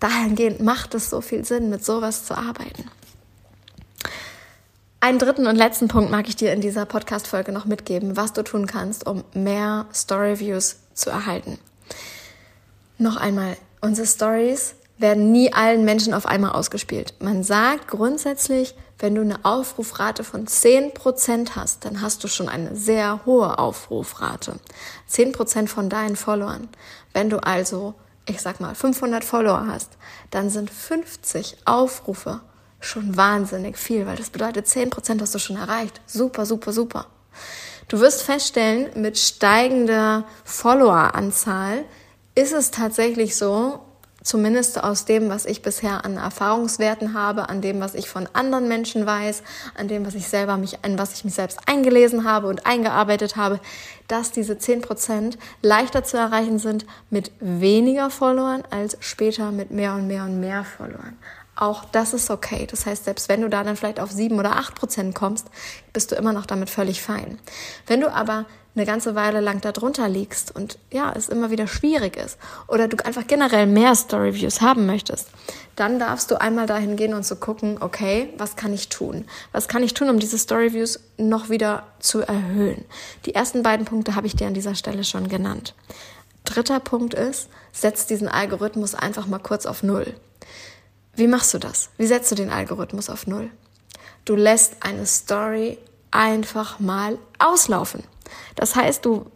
Dahingehend 0.00 0.60
macht 0.60 0.94
es 0.94 1.10
so 1.10 1.20
viel 1.20 1.44
Sinn, 1.44 1.68
mit 1.68 1.84
sowas 1.84 2.24
zu 2.24 2.34
arbeiten. 2.34 2.90
Einen 5.04 5.18
dritten 5.18 5.46
und 5.46 5.56
letzten 5.56 5.86
Punkt 5.86 6.10
mag 6.10 6.30
ich 6.30 6.36
dir 6.36 6.54
in 6.54 6.62
dieser 6.62 6.86
Podcast-Folge 6.86 7.52
noch 7.52 7.66
mitgeben, 7.66 8.16
was 8.16 8.32
du 8.32 8.42
tun 8.42 8.66
kannst, 8.66 9.06
um 9.06 9.22
mehr 9.34 9.84
Story-Views 9.92 10.76
zu 10.94 11.10
erhalten. 11.10 11.58
Noch 12.96 13.18
einmal, 13.18 13.58
unsere 13.82 14.06
Stories 14.06 14.76
werden 14.96 15.30
nie 15.30 15.52
allen 15.52 15.84
Menschen 15.84 16.14
auf 16.14 16.24
einmal 16.24 16.52
ausgespielt. 16.52 17.12
Man 17.18 17.42
sagt 17.42 17.88
grundsätzlich, 17.88 18.74
wenn 18.98 19.14
du 19.14 19.20
eine 19.20 19.44
Aufrufrate 19.44 20.24
von 20.24 20.46
10% 20.46 21.50
hast, 21.54 21.84
dann 21.84 22.00
hast 22.00 22.24
du 22.24 22.28
schon 22.28 22.48
eine 22.48 22.74
sehr 22.74 23.26
hohe 23.26 23.58
Aufrufrate. 23.58 24.58
10% 25.10 25.68
von 25.68 25.90
deinen 25.90 26.16
Followern. 26.16 26.70
Wenn 27.12 27.28
du 27.28 27.44
also, 27.44 27.92
ich 28.24 28.40
sag 28.40 28.58
mal, 28.58 28.74
500 28.74 29.22
Follower 29.22 29.66
hast, 29.66 29.98
dann 30.30 30.48
sind 30.48 30.70
50 30.70 31.58
Aufrufe 31.66 32.40
schon 32.84 33.16
wahnsinnig 33.16 33.78
viel, 33.78 34.06
weil 34.06 34.16
das 34.16 34.30
bedeutet, 34.30 34.66
10% 34.66 35.20
hast 35.20 35.34
du 35.34 35.38
schon 35.38 35.56
erreicht. 35.56 36.00
Super, 36.06 36.46
super, 36.46 36.72
super. 36.72 37.06
Du 37.88 38.00
wirst 38.00 38.22
feststellen, 38.22 38.88
mit 38.94 39.18
steigender 39.18 40.24
Followeranzahl 40.44 41.84
ist 42.34 42.52
es 42.52 42.70
tatsächlich 42.70 43.36
so, 43.36 43.80
zumindest 44.22 44.82
aus 44.82 45.04
dem, 45.04 45.28
was 45.28 45.44
ich 45.44 45.62
bisher 45.62 46.04
an 46.04 46.16
Erfahrungswerten 46.16 47.14
habe, 47.14 47.48
an 47.50 47.60
dem, 47.60 47.80
was 47.80 47.94
ich 47.94 48.08
von 48.08 48.26
anderen 48.32 48.66
Menschen 48.68 49.06
weiß, 49.06 49.42
an 49.76 49.86
dem, 49.86 50.06
was 50.06 50.14
ich 50.14 50.26
selber 50.26 50.56
mich, 50.56 50.82
an 50.82 50.98
was 50.98 51.12
ich 51.12 51.24
mich 51.24 51.34
selbst 51.34 51.60
eingelesen 51.66 52.24
habe 52.24 52.48
und 52.48 52.66
eingearbeitet 52.66 53.36
habe, 53.36 53.60
dass 54.08 54.32
diese 54.32 54.54
10% 54.54 55.36
leichter 55.62 56.04
zu 56.04 56.16
erreichen 56.16 56.58
sind 56.58 56.86
mit 57.10 57.30
weniger 57.38 58.10
Followern 58.10 58.64
als 58.70 58.96
später 59.00 59.52
mit 59.52 59.70
mehr 59.70 59.94
und 59.94 60.06
mehr 60.06 60.24
und 60.24 60.40
mehr 60.40 60.64
Followern. 60.64 61.18
Auch 61.56 61.84
das 61.84 62.14
ist 62.14 62.30
okay. 62.30 62.66
Das 62.68 62.86
heißt, 62.86 63.04
selbst 63.04 63.28
wenn 63.28 63.42
du 63.42 63.48
da 63.48 63.62
dann 63.62 63.76
vielleicht 63.76 64.00
auf 64.00 64.10
sieben 64.10 64.38
oder 64.38 64.56
acht 64.56 64.74
Prozent 64.74 65.14
kommst, 65.14 65.46
bist 65.92 66.10
du 66.10 66.16
immer 66.16 66.32
noch 66.32 66.46
damit 66.46 66.70
völlig 66.70 67.00
fein. 67.00 67.38
Wenn 67.86 68.00
du 68.00 68.12
aber 68.12 68.46
eine 68.76 68.86
ganze 68.86 69.14
Weile 69.14 69.40
lang 69.40 69.60
darunter 69.60 70.08
liegst 70.08 70.54
und 70.54 70.78
ja, 70.90 71.12
es 71.16 71.28
immer 71.28 71.50
wieder 71.50 71.68
schwierig 71.68 72.16
ist 72.16 72.38
oder 72.66 72.88
du 72.88 72.96
einfach 73.04 73.26
generell 73.26 73.66
mehr 73.66 73.94
Storyviews 73.94 74.60
haben 74.60 74.86
möchtest, 74.86 75.28
dann 75.76 76.00
darfst 76.00 76.30
du 76.30 76.40
einmal 76.40 76.66
dahin 76.66 76.96
gehen 76.96 77.14
und 77.14 77.22
zu 77.22 77.34
so 77.34 77.40
gucken, 77.40 77.78
okay, 77.80 78.30
was 78.36 78.56
kann 78.56 78.72
ich 78.72 78.88
tun? 78.88 79.26
Was 79.52 79.68
kann 79.68 79.84
ich 79.84 79.94
tun, 79.94 80.10
um 80.10 80.18
diese 80.18 80.38
Storyviews 80.38 80.98
noch 81.18 81.50
wieder 81.50 81.84
zu 82.00 82.20
erhöhen? 82.20 82.84
Die 83.26 83.34
ersten 83.34 83.62
beiden 83.62 83.86
Punkte 83.86 84.16
habe 84.16 84.26
ich 84.26 84.34
dir 84.34 84.48
an 84.48 84.54
dieser 84.54 84.74
Stelle 84.74 85.04
schon 85.04 85.28
genannt. 85.28 85.74
Dritter 86.44 86.80
Punkt 86.80 87.14
ist, 87.14 87.48
setz 87.72 88.06
diesen 88.06 88.28
Algorithmus 88.28 88.94
einfach 88.94 89.26
mal 89.26 89.38
kurz 89.38 89.66
auf 89.66 89.82
Null. 89.82 90.14
Wie 91.16 91.26
machst 91.26 91.54
du 91.54 91.58
das? 91.58 91.90
Wie 91.96 92.06
setzt 92.06 92.30
du 92.30 92.34
den 92.34 92.50
Algorithmus 92.50 93.08
auf 93.08 93.26
Null? 93.26 93.50
Du 94.24 94.34
lässt 94.34 94.76
eine 94.80 95.06
Story 95.06 95.78
einfach 96.10 96.80
mal 96.80 97.18
auslaufen. 97.38 98.02
Das 98.56 98.74
heißt, 98.74 99.04
du 99.04 99.30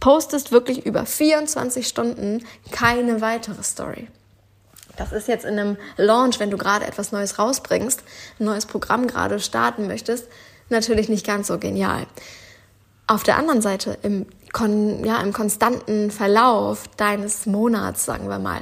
postest 0.00 0.52
wirklich 0.52 0.86
über 0.86 1.06
24 1.06 1.86
Stunden 1.86 2.44
keine 2.70 3.20
weitere 3.20 3.62
Story. 3.62 4.08
Das 4.96 5.12
ist 5.12 5.28
jetzt 5.28 5.44
in 5.44 5.58
einem 5.58 5.76
Launch, 5.96 6.40
wenn 6.40 6.50
du 6.50 6.58
gerade 6.58 6.86
etwas 6.86 7.12
Neues 7.12 7.38
rausbringst, 7.38 8.02
ein 8.38 8.44
neues 8.44 8.66
Programm 8.66 9.06
gerade 9.06 9.40
starten 9.40 9.86
möchtest, 9.86 10.26
natürlich 10.68 11.08
nicht 11.08 11.26
ganz 11.26 11.46
so 11.46 11.58
genial. 11.58 12.06
Auf 13.06 13.22
der 13.22 13.38
anderen 13.38 13.62
Seite, 13.62 13.98
im, 14.02 14.26
kon 14.52 15.04
ja, 15.04 15.20
im 15.20 15.32
konstanten 15.32 16.10
Verlauf 16.10 16.88
deines 16.96 17.46
Monats, 17.46 18.04
sagen 18.04 18.28
wir 18.28 18.38
mal, 18.38 18.60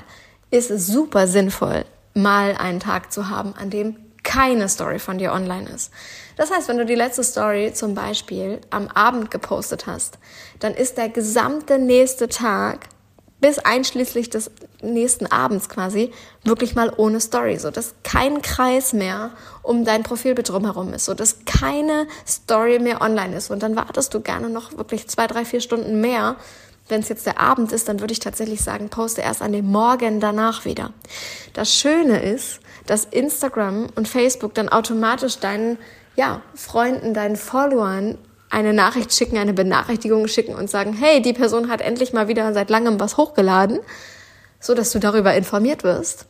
ist 0.51 0.71
es 0.71 0.87
super 0.87 1.27
sinnvoll, 1.27 1.85
mal 2.15 2.57
einen 2.57 2.81
Tag 2.81 3.13
zu 3.13 3.29
haben, 3.29 3.55
an 3.57 3.71
dem 3.71 3.97
keine 4.23 4.69
Story 4.69 4.99
von 4.99 5.19
dir 5.19 5.33
online 5.33 5.69
ist. 5.71 5.91
Das 6.37 6.51
heißt, 6.51 6.69
wenn 6.69 6.77
du 6.77 6.85
die 6.85 6.95
letzte 6.95 7.25
Story 7.25 7.73
zum 7.73 7.95
Beispiel 7.95 8.61
am 8.71 8.89
Abend 8.89 9.31
gepostet 9.31 9.87
hast, 9.87 10.19
dann 10.59 10.75
ist 10.75 10.99
der 10.99 11.09
gesamte 11.09 11.79
nächste 11.79 12.29
Tag 12.29 12.89
bis 13.41 13.59
einschließlich 13.59 14.31
des 14.31 14.51
nächsten 14.83 15.27
Abends 15.27 15.69
quasi 15.69 16.13
wirklich 16.45 16.75
mal 16.75 16.93
ohne 16.97 17.21
Story, 17.21 17.57
so 17.57 17.71
dass 17.71 17.95
kein 18.03 18.43
Kreis 18.43 18.93
mehr 18.93 19.31
um 19.63 19.85
dein 19.85 20.03
Profilbild 20.03 20.49
drumherum 20.49 20.93
ist, 20.93 21.05
so 21.05 21.15
dass 21.15 21.39
keine 21.45 22.07
Story 22.27 22.81
mehr 22.81 23.01
online 23.01 23.37
ist 23.37 23.51
und 23.51 23.63
dann 23.63 23.77
wartest 23.77 24.13
du 24.13 24.21
gerne 24.21 24.51
noch 24.51 24.77
wirklich 24.77 25.09
zwei, 25.09 25.27
drei, 25.27 25.45
vier 25.45 25.61
Stunden 25.61 26.01
mehr, 26.01 26.37
wenn 26.89 27.01
es 27.01 27.09
jetzt 27.09 27.27
der 27.27 27.39
Abend 27.39 27.73
ist, 27.73 27.89
dann 27.89 28.01
würde 28.01 28.13
ich 28.13 28.21
tatsächlich 28.21 28.63
sagen, 28.63 28.89
poste 28.89 29.21
erst 29.21 29.43
an 29.43 29.53
dem 29.53 29.67
Morgen 29.67 30.21
danach 30.21 30.65
wieder. 30.65 30.93
Das 31.53 31.75
Schöne 31.75 32.21
ist, 32.21 32.61
dass 32.87 33.05
Instagram 33.05 33.89
und 33.95 34.09
Facebook 34.09 34.55
dann 34.55 34.69
automatisch 34.69 35.39
deinen 35.39 35.79
ja, 36.17 36.43
Freunden, 36.55 37.15
deinen 37.15 37.37
Followern 37.37 38.19
eine 38.51 38.73
Nachricht 38.73 39.13
schicken, 39.13 39.37
eine 39.37 39.53
Benachrichtigung 39.53 40.27
schicken 40.27 40.55
und 40.55 40.71
sagen, 40.71 40.95
hey, 40.95 41.21
die 41.21 41.33
Person 41.33 41.71
hat 41.71 41.81
endlich 41.81 42.13
mal 42.13 42.29
wieder 42.29 42.53
seit 42.55 42.71
langem 42.71 42.99
was 42.99 43.17
hochgeladen, 43.17 43.81
so 44.59 44.75
dass 44.75 44.91
du 44.91 44.99
darüber 44.99 45.35
informiert 45.35 45.85
wirst. 45.85 46.27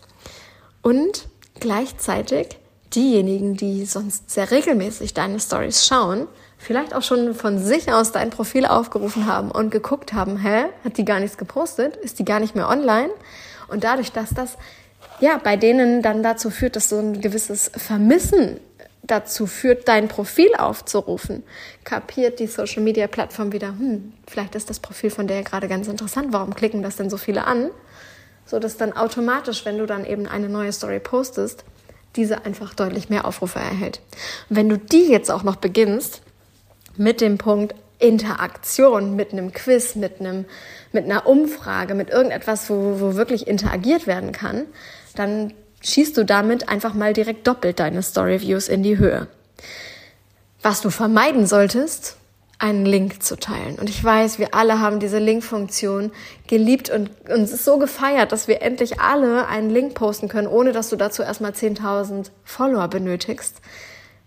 Und 0.83 1.29
gleichzeitig 1.61 2.59
diejenigen, 2.95 3.57
die 3.57 3.85
sonst 3.85 4.31
sehr 4.31 4.51
regelmäßig 4.51 5.15
deine 5.15 5.41
Stories 5.41 5.87
schauen, 5.87 6.27
vielleicht 6.59 6.95
auch 6.95 7.03
schon 7.03 7.35
von 7.35 7.59
sich 7.59 7.93
aus 7.93 8.13
dein 8.13 8.31
Profil 8.31 8.67
aufgerufen 8.67 9.27
haben 9.27 9.51
und 9.51 9.71
geguckt 9.71 10.13
haben, 10.13 10.37
hä, 10.37 10.65
hat 10.85 10.99
die 10.99 11.05
gar 11.05 11.21
nichts 11.21 11.39
gepostet? 11.39 11.97
Ist 11.97 12.19
die 12.19 12.25
gar 12.25 12.41
nicht 12.41 12.55
mehr 12.55 12.69
online? 12.69 13.11
Und 13.69 13.85
dadurch, 13.85 14.13
dass 14.13 14.31
das 14.31 14.59
ja 15.21 15.39
bei 15.43 15.57
denen 15.57 16.03
dann 16.03 16.23
dazu 16.23 16.51
führt, 16.51 16.77
dass 16.77 16.89
so 16.89 16.99
ein 16.99 17.21
gewisses 17.21 17.71
Vermissen 17.77 18.59
dazu 19.03 19.47
führt, 19.47 19.89
dein 19.89 20.09
Profil 20.09 20.55
aufzurufen, 20.57 21.43
kapiert 21.85 22.41
die 22.41 22.47
Social 22.47 22.83
Media 22.83 23.07
Plattform 23.07 23.53
wieder, 23.53 23.69
hm, 23.69 24.13
vielleicht 24.27 24.55
ist 24.55 24.69
das 24.69 24.81
Profil 24.81 25.11
von 25.11 25.27
der 25.27 25.43
gerade 25.45 25.69
ganz 25.69 25.89
interessant, 25.89 26.33
warum 26.33 26.55
klicken 26.55 26.83
das 26.83 26.97
denn 26.97 27.09
so 27.09 27.17
viele 27.17 27.47
an? 27.47 27.71
So 28.45 28.59
dass 28.59 28.77
dann 28.77 28.93
automatisch, 28.93 29.65
wenn 29.65 29.79
du 29.79 29.87
dann 29.87 30.05
eben 30.05 30.27
eine 30.27 30.49
neue 30.49 30.73
Story 30.73 31.01
postest, 31.01 31.65
diese 32.17 32.45
einfach 32.45 32.75
deutlich 32.75 33.09
mehr 33.09 33.27
Aufrufe 33.27 33.59
erhält. 33.59 34.01
Und 34.49 34.57
wenn 34.57 34.69
du 34.69 34.79
die 34.79 35.09
jetzt 35.09 35.31
auch 35.31 35.43
noch 35.43 35.57
beginnst 35.57 36.23
mit 36.99 37.21
dem 37.21 37.39
Punkt 37.39 37.75
Interaktion, 37.99 39.17
mit 39.17 39.33
einem 39.33 39.53
Quiz, 39.53 39.97
mit 39.97 40.21
einem, 40.21 40.45
mit 40.93 41.05
einer 41.05 41.27
Umfrage, 41.27 41.95
mit 41.95 42.11
irgendetwas, 42.11 42.71
wo, 42.71 43.01
wo 43.01 43.15
wirklich 43.15 43.49
interagiert 43.49 44.07
werden 44.07 44.33
kann, 44.33 44.67
dann 45.17 45.53
schießt 45.81 46.17
du 46.17 46.25
damit 46.25 46.69
einfach 46.69 46.95
mal 46.95 47.13
direkt 47.13 47.47
doppelt 47.47 47.81
deine 47.81 48.03
Story 48.03 48.41
Views 48.41 48.69
in 48.69 48.83
die 48.83 48.99
Höhe. 48.99 49.27
Was 50.63 50.81
du 50.81 50.91
vermeiden 50.91 51.47
solltest, 51.47 52.17
einen 52.61 52.85
Link 52.85 53.23
zu 53.23 53.37
teilen. 53.37 53.79
Und 53.79 53.89
ich 53.89 54.03
weiß, 54.03 54.41
wir 54.41 54.53
alle 54.53 54.81
haben 54.81 54.99
diese 54.99 55.19
Link-Funktion 55.19 56.11
geliebt 56.49 56.91
und 56.91 57.11
uns 57.31 57.53
ist 57.53 57.65
so 57.65 57.79
gefeiert, 57.79 58.33
dass 58.33 58.49
wir 58.49 58.63
endlich 58.63 59.01
alle 59.01 59.47
einen 59.47 59.71
Link 59.71 59.95
posten 59.95 60.29
können, 60.29 60.49
ohne 60.49 60.73
dass 60.73 60.89
du 60.89 60.97
dazu 60.97 61.23
erstmal 61.23 61.53
10.000 61.53 62.31
Follower 62.45 62.89
benötigst. 62.89 63.61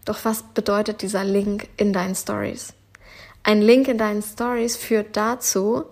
Doch 0.05 0.25
was 0.25 0.43
bedeutet 0.43 1.01
dieser 1.01 1.23
Link 1.23 1.69
in 1.77 1.93
deinen 1.93 2.15
Stories? 2.15 2.73
Ein 3.43 3.61
Link 3.61 3.87
in 3.87 3.97
deinen 3.97 4.21
Stories 4.21 4.77
führt 4.77 5.15
dazu, 5.17 5.85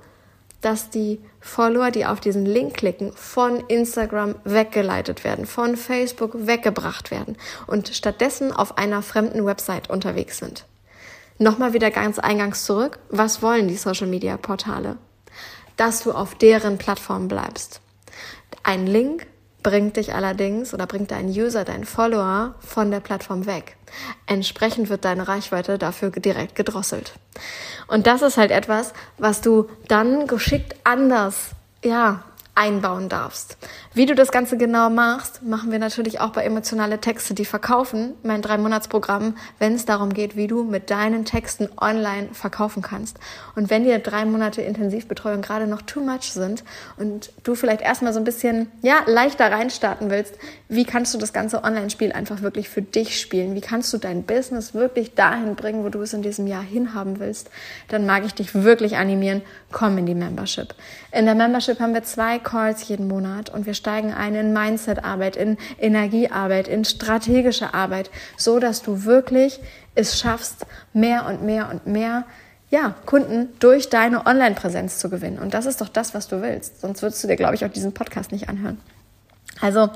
dass 0.62 0.90
die 0.90 1.20
Follower, 1.40 1.90
die 1.90 2.06
auf 2.06 2.20
diesen 2.20 2.46
Link 2.46 2.76
klicken, 2.76 3.14
von 3.14 3.62
Instagram 3.68 4.36
weggeleitet 4.44 5.24
werden, 5.24 5.46
von 5.46 5.78
Facebook 5.78 6.32
weggebracht 6.48 7.12
werden 7.12 7.38
und 7.66 7.90
stattdessen 7.90 8.52
auf 8.52 8.78
einer 8.78 9.02
fremden 9.02 9.46
Website 9.46 9.90
unterwegs 9.90 10.38
sind. 10.38 10.66
Nochmal 11.38 11.74
wieder 11.74 11.90
ganz 11.90 12.20
eingangs 12.20 12.66
zurück. 12.66 13.00
Was 13.10 13.42
wollen 13.42 13.70
die 13.70 13.78
Social 13.78 14.08
Media 14.08 14.36
Portale? 14.36 14.98
Dass 15.78 16.04
du 16.04 16.12
auf 16.12 16.36
deren 16.36 16.78
Plattform 16.78 17.30
bleibst. 17.30 17.80
Ein 18.64 18.86
Link 18.86 19.26
bringt 19.64 19.98
dich 19.98 20.14
allerdings 20.14 20.74
oder 20.74 20.88
bringt 20.88 21.12
deinen 21.12 21.30
User, 21.30 21.66
deinen 21.66 21.86
Follower 21.86 22.56
von 22.60 22.92
der 22.92 23.00
Plattform 23.00 23.46
weg. 23.46 23.76
Entsprechend 24.26 24.90
wird 24.90 25.06
deine 25.06 25.28
Reichweite 25.28 25.78
dafür 25.78 26.12
direkt 26.12 26.56
gedrosselt. 26.56 27.14
Und 27.88 28.08
das 28.08 28.22
ist 28.22 28.38
halt 28.38 28.52
etwas, 28.52 28.94
was 29.18 29.42
du 29.42 29.70
dann 29.88 30.28
geschickt 30.28 30.76
anders, 30.84 31.52
ja, 31.84 32.24
einbauen 32.60 33.08
darfst. 33.08 33.58
Wie 33.94 34.06
du 34.06 34.16
das 34.16 34.34
Ganze 34.34 34.58
genau 34.58 34.90
machst, 34.90 35.44
machen 35.44 35.72
wir 35.72 35.80
natürlich 35.80 36.20
auch 36.20 36.32
bei 36.32 36.44
emotionale 36.44 37.00
Texte, 37.00 37.34
die 37.34 37.46
verkaufen, 37.46 38.16
mein 38.22 38.42
Drei-Monats-Programm, 38.42 39.38
wenn 39.60 39.76
es 39.76 39.86
darum 39.86 40.14
geht, 40.14 40.36
wie 40.36 40.48
du 40.48 40.66
mit 40.66 40.90
deinen 40.90 41.24
Texten 41.24 41.70
online 41.80 42.28
verkaufen 42.34 42.82
kannst. 42.82 43.18
Und 43.56 43.70
wenn 43.70 43.86
dir 43.86 44.00
drei 44.00 44.26
Monate 44.26 44.62
Intensivbetreuung 44.62 45.42
gerade 45.42 45.68
noch 45.68 45.82
too 45.82 46.02
much 46.02 46.34
sind 46.34 46.66
und 46.98 47.32
du 47.44 47.56
vielleicht 47.56 47.82
erstmal 47.82 48.12
so 48.12 48.20
ein 48.20 48.26
bisschen, 48.26 48.70
ja, 48.82 49.04
leichter 49.06 49.50
reinstarten 49.50 50.10
willst, 50.10 50.36
wie 50.72 50.86
kannst 50.86 51.16
du 51.16 51.18
das 51.18 51.34
ganze 51.34 51.64
Online-Spiel 51.64 52.12
einfach 52.12 52.44
wirklich 52.44 52.70
für 52.70 52.84
dich 52.84 53.20
spielen? 53.20 53.56
Wie 53.56 53.62
kannst 53.62 53.92
du 53.92 53.98
dein 53.98 54.22
Business 54.22 54.76
wirklich 54.76 55.16
dahin 55.16 55.56
bringen, 55.56 55.84
wo 55.84 55.90
du 55.90 56.00
es 56.04 56.14
in 56.14 56.22
diesem 56.22 56.46
Jahr 56.46 56.62
hinhaben 56.62 57.20
willst? 57.20 57.50
Dann 57.88 58.06
mag 58.06 58.24
ich 58.24 58.36
dich 58.36 58.54
wirklich 58.54 58.96
animieren, 58.96 59.42
komm 59.72 59.98
in 59.98 60.06
die 60.06 60.14
Membership. 60.14 60.76
In 61.12 61.26
der 61.26 61.34
Membership 61.34 61.80
haben 61.80 61.96
wir 61.96 62.04
zwei 62.04 62.38
Calls 62.38 62.88
jeden 62.88 63.08
Monat 63.08 63.50
und 63.50 63.66
wir 63.66 63.74
steigen 63.74 64.14
ein 64.14 64.36
in 64.36 64.54
Mindset-Arbeit, 64.54 65.36
in 65.38 65.58
Energiearbeit, 65.80 66.68
in 66.68 66.86
strategische 66.86 67.74
Arbeit, 67.74 68.12
so 68.38 68.60
dass 68.60 68.84
du 68.84 69.06
wirklich 69.06 69.60
es 69.96 70.20
schaffst, 70.20 70.68
mehr 70.94 71.26
und 71.26 71.44
mehr 71.44 71.70
und 71.72 71.88
mehr 71.88 72.26
ja, 72.70 72.94
Kunden 73.08 73.50
durch 73.58 73.90
deine 73.90 74.28
Online-Präsenz 74.28 75.00
zu 75.00 75.10
gewinnen. 75.10 75.40
Und 75.40 75.56
das 75.56 75.66
ist 75.66 75.82
doch 75.82 75.90
das, 75.90 76.14
was 76.14 76.28
du 76.28 76.44
willst. 76.44 76.82
Sonst 76.82 77.02
würdest 77.02 77.24
du 77.24 77.28
dir, 77.28 77.38
glaube 77.38 77.56
ich, 77.56 77.66
auch 77.66 77.72
diesen 77.72 77.94
Podcast 77.94 78.32
nicht 78.32 78.48
anhören. 78.48 78.80
Also, 79.60 79.90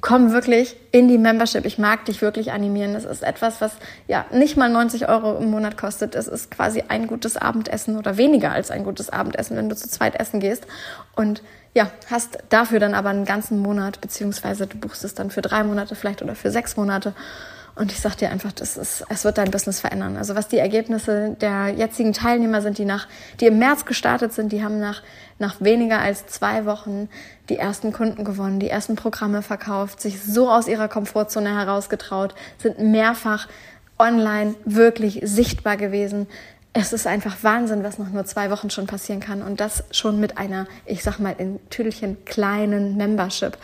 komm 0.00 0.32
wirklich 0.32 0.76
in 0.92 1.08
die 1.08 1.18
Membership. 1.18 1.64
Ich 1.64 1.78
mag 1.78 2.04
dich 2.04 2.22
wirklich 2.22 2.52
animieren. 2.52 2.94
Das 2.94 3.04
ist 3.04 3.22
etwas, 3.22 3.60
was 3.60 3.72
ja 4.06 4.24
nicht 4.32 4.56
mal 4.56 4.68
90 4.68 5.08
Euro 5.08 5.36
im 5.38 5.50
Monat 5.50 5.76
kostet. 5.76 6.14
Es 6.14 6.28
ist 6.28 6.50
quasi 6.50 6.84
ein 6.88 7.06
gutes 7.06 7.36
Abendessen 7.36 7.96
oder 7.96 8.16
weniger 8.16 8.52
als 8.52 8.70
ein 8.70 8.84
gutes 8.84 9.10
Abendessen, 9.10 9.56
wenn 9.56 9.68
du 9.68 9.76
zu 9.76 9.88
zweit 9.88 10.18
essen 10.18 10.40
gehst. 10.40 10.66
Und 11.16 11.42
ja, 11.74 11.90
hast 12.10 12.38
dafür 12.48 12.80
dann 12.80 12.94
aber 12.94 13.10
einen 13.10 13.24
ganzen 13.24 13.58
Monat, 13.58 14.00
beziehungsweise 14.00 14.66
du 14.66 14.78
buchst 14.78 15.04
es 15.04 15.14
dann 15.14 15.30
für 15.30 15.42
drei 15.42 15.62
Monate 15.64 15.94
vielleicht 15.94 16.22
oder 16.22 16.34
für 16.34 16.50
sechs 16.50 16.76
Monate. 16.76 17.14
Und 17.78 17.92
ich 17.92 18.00
sag 18.00 18.16
dir 18.16 18.30
einfach, 18.30 18.50
das 18.50 18.76
ist, 18.76 19.04
es 19.08 19.24
wird 19.24 19.38
dein 19.38 19.52
Business 19.52 19.78
verändern. 19.78 20.16
Also 20.16 20.34
was 20.34 20.48
die 20.48 20.58
Ergebnisse 20.58 21.36
der 21.40 21.68
jetzigen 21.68 22.12
Teilnehmer 22.12 22.60
sind, 22.60 22.76
die 22.76 22.84
nach, 22.84 23.06
die 23.38 23.46
im 23.46 23.60
März 23.60 23.84
gestartet 23.84 24.32
sind, 24.32 24.50
die 24.50 24.64
haben 24.64 24.80
nach, 24.80 25.00
nach 25.38 25.60
weniger 25.60 26.00
als 26.00 26.26
zwei 26.26 26.66
Wochen 26.66 27.08
die 27.48 27.56
ersten 27.56 27.92
Kunden 27.92 28.24
gewonnen, 28.24 28.58
die 28.58 28.68
ersten 28.68 28.96
Programme 28.96 29.42
verkauft, 29.42 30.00
sich 30.00 30.20
so 30.20 30.50
aus 30.50 30.66
ihrer 30.66 30.88
Komfortzone 30.88 31.56
herausgetraut, 31.56 32.34
sind 32.60 32.80
mehrfach 32.80 33.46
online 33.96 34.56
wirklich 34.64 35.20
sichtbar 35.22 35.76
gewesen. 35.76 36.26
Es 36.72 36.92
ist 36.92 37.06
einfach 37.06 37.36
Wahnsinn, 37.42 37.84
was 37.84 37.98
noch 37.98 38.10
nur 38.10 38.24
zwei 38.24 38.50
Wochen 38.50 38.70
schon 38.70 38.88
passieren 38.88 39.20
kann 39.20 39.40
und 39.40 39.60
das 39.60 39.84
schon 39.92 40.18
mit 40.18 40.36
einer, 40.36 40.66
ich 40.84 41.04
sag 41.04 41.20
mal, 41.20 41.36
in 41.38 41.60
Tüdelchen 41.70 42.24
kleinen 42.24 42.96
Membership. 42.96 43.56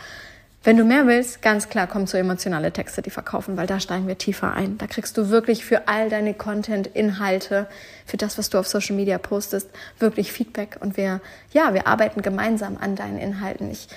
Wenn 0.65 0.77
du 0.77 0.83
mehr 0.83 1.05
willst, 1.05 1.43
ganz 1.43 1.69
klar, 1.69 1.85
komm 1.85 2.07
zu 2.07 2.17
emotionale 2.17 2.71
Texte, 2.71 3.03
die 3.03 3.11
verkaufen, 3.11 3.55
weil 3.55 3.67
da 3.67 3.79
steigen 3.79 4.07
wir 4.07 4.17
tiefer 4.17 4.55
ein. 4.55 4.79
Da 4.79 4.87
kriegst 4.87 5.15
du 5.15 5.29
wirklich 5.29 5.63
für 5.63 5.87
all 5.87 6.09
deine 6.09 6.33
Content-Inhalte, 6.33 7.67
für 8.07 8.17
das, 8.17 8.39
was 8.39 8.49
du 8.49 8.57
auf 8.57 8.67
Social 8.67 8.95
Media 8.95 9.19
postest, 9.19 9.69
wirklich 9.99 10.31
Feedback. 10.31 10.77
Und 10.79 10.97
wir, 10.97 11.21
ja, 11.53 11.75
wir 11.75 11.85
arbeiten 11.85 12.23
gemeinsam 12.23 12.77
an 12.81 12.95
deinen 12.95 13.19
Inhalten. 13.19 13.69
Ich, 13.69 13.89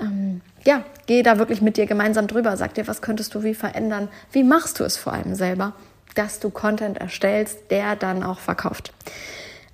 ähm, 0.00 0.40
ja, 0.64 0.82
gehe 1.06 1.22
da 1.22 1.38
wirklich 1.38 1.62
mit 1.62 1.76
dir 1.76 1.86
gemeinsam 1.86 2.26
drüber. 2.26 2.56
Sag 2.56 2.74
dir, 2.74 2.88
was 2.88 3.02
könntest 3.02 3.32
du 3.36 3.44
wie 3.44 3.54
verändern? 3.54 4.08
Wie 4.32 4.42
machst 4.42 4.80
du 4.80 4.84
es 4.84 4.96
vor 4.96 5.12
allem 5.12 5.36
selber, 5.36 5.74
dass 6.16 6.40
du 6.40 6.50
Content 6.50 6.98
erstellst, 6.98 7.70
der 7.70 7.94
dann 7.94 8.24
auch 8.24 8.40
verkauft? 8.40 8.92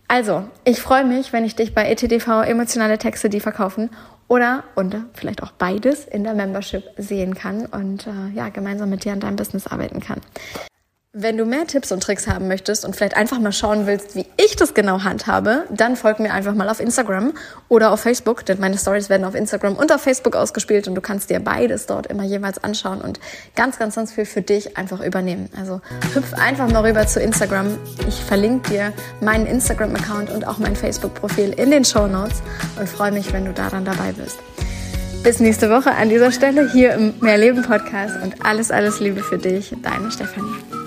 Also, 0.06 0.44
ich 0.64 0.82
freue 0.82 1.06
mich, 1.06 1.32
wenn 1.32 1.46
ich 1.46 1.56
dich 1.56 1.74
bei 1.74 1.90
ETDV 1.90 2.42
emotionale 2.42 2.98
Texte, 2.98 3.30
die 3.30 3.40
verkaufen 3.40 3.88
oder 4.32 4.64
und 4.76 4.96
vielleicht 5.12 5.42
auch 5.42 5.52
beides 5.52 6.06
in 6.06 6.24
der 6.24 6.32
Membership 6.32 6.84
sehen 6.96 7.34
kann 7.34 7.66
und 7.66 8.06
äh, 8.06 8.34
ja, 8.34 8.48
gemeinsam 8.48 8.88
mit 8.88 9.04
dir 9.04 9.12
an 9.12 9.20
deinem 9.20 9.36
Business 9.36 9.66
arbeiten 9.66 10.00
kann. 10.00 10.22
Wenn 11.14 11.36
du 11.36 11.44
mehr 11.44 11.66
Tipps 11.66 11.92
und 11.92 12.02
Tricks 12.02 12.26
haben 12.26 12.48
möchtest 12.48 12.86
und 12.86 12.96
vielleicht 12.96 13.18
einfach 13.18 13.38
mal 13.38 13.52
schauen 13.52 13.86
willst, 13.86 14.16
wie 14.16 14.24
ich 14.42 14.56
das 14.56 14.72
genau 14.72 15.02
handhabe, 15.04 15.64
dann 15.68 15.94
folg 15.94 16.20
mir 16.20 16.32
einfach 16.32 16.54
mal 16.54 16.70
auf 16.70 16.80
Instagram 16.80 17.34
oder 17.68 17.90
auf 17.90 18.00
Facebook, 18.00 18.46
denn 18.46 18.58
meine 18.60 18.78
Stories 18.78 19.10
werden 19.10 19.26
auf 19.26 19.34
Instagram 19.34 19.76
und 19.76 19.92
auf 19.92 20.00
Facebook 20.00 20.34
ausgespielt 20.34 20.88
und 20.88 20.94
du 20.94 21.02
kannst 21.02 21.28
dir 21.28 21.38
beides 21.40 21.84
dort 21.84 22.06
immer 22.06 22.22
jeweils 22.22 22.64
anschauen 22.64 23.02
und 23.02 23.20
ganz, 23.54 23.78
ganz, 23.78 23.96
ganz 23.96 24.10
viel 24.10 24.24
für 24.24 24.40
dich 24.40 24.78
einfach 24.78 25.02
übernehmen. 25.02 25.50
Also 25.54 25.82
hüpf 26.14 26.32
einfach 26.32 26.70
mal 26.70 26.82
rüber 26.82 27.06
zu 27.06 27.20
Instagram. 27.20 27.78
Ich 28.08 28.14
verlinke 28.14 28.70
dir 28.70 28.92
meinen 29.20 29.44
Instagram-Account 29.44 30.30
und 30.30 30.48
auch 30.48 30.56
mein 30.56 30.76
Facebook-Profil 30.76 31.52
in 31.58 31.70
den 31.70 31.84
Show 31.84 32.06
Notes 32.06 32.42
und 32.80 32.88
freue 32.88 33.12
mich, 33.12 33.34
wenn 33.34 33.44
du 33.44 33.52
da 33.52 33.68
dann 33.68 33.84
dabei 33.84 34.12
bist. 34.12 34.38
Bis 35.22 35.40
nächste 35.40 35.68
Woche 35.68 35.90
an 35.90 36.08
dieser 36.08 36.32
Stelle 36.32 36.72
hier 36.72 36.94
im 36.94 37.16
Mehrleben 37.20 37.60
Podcast 37.64 38.14
und 38.22 38.46
alles, 38.46 38.70
alles 38.70 38.98
Liebe 38.98 39.22
für 39.22 39.36
dich, 39.36 39.74
deine 39.82 40.10
Stefanie. 40.10 40.81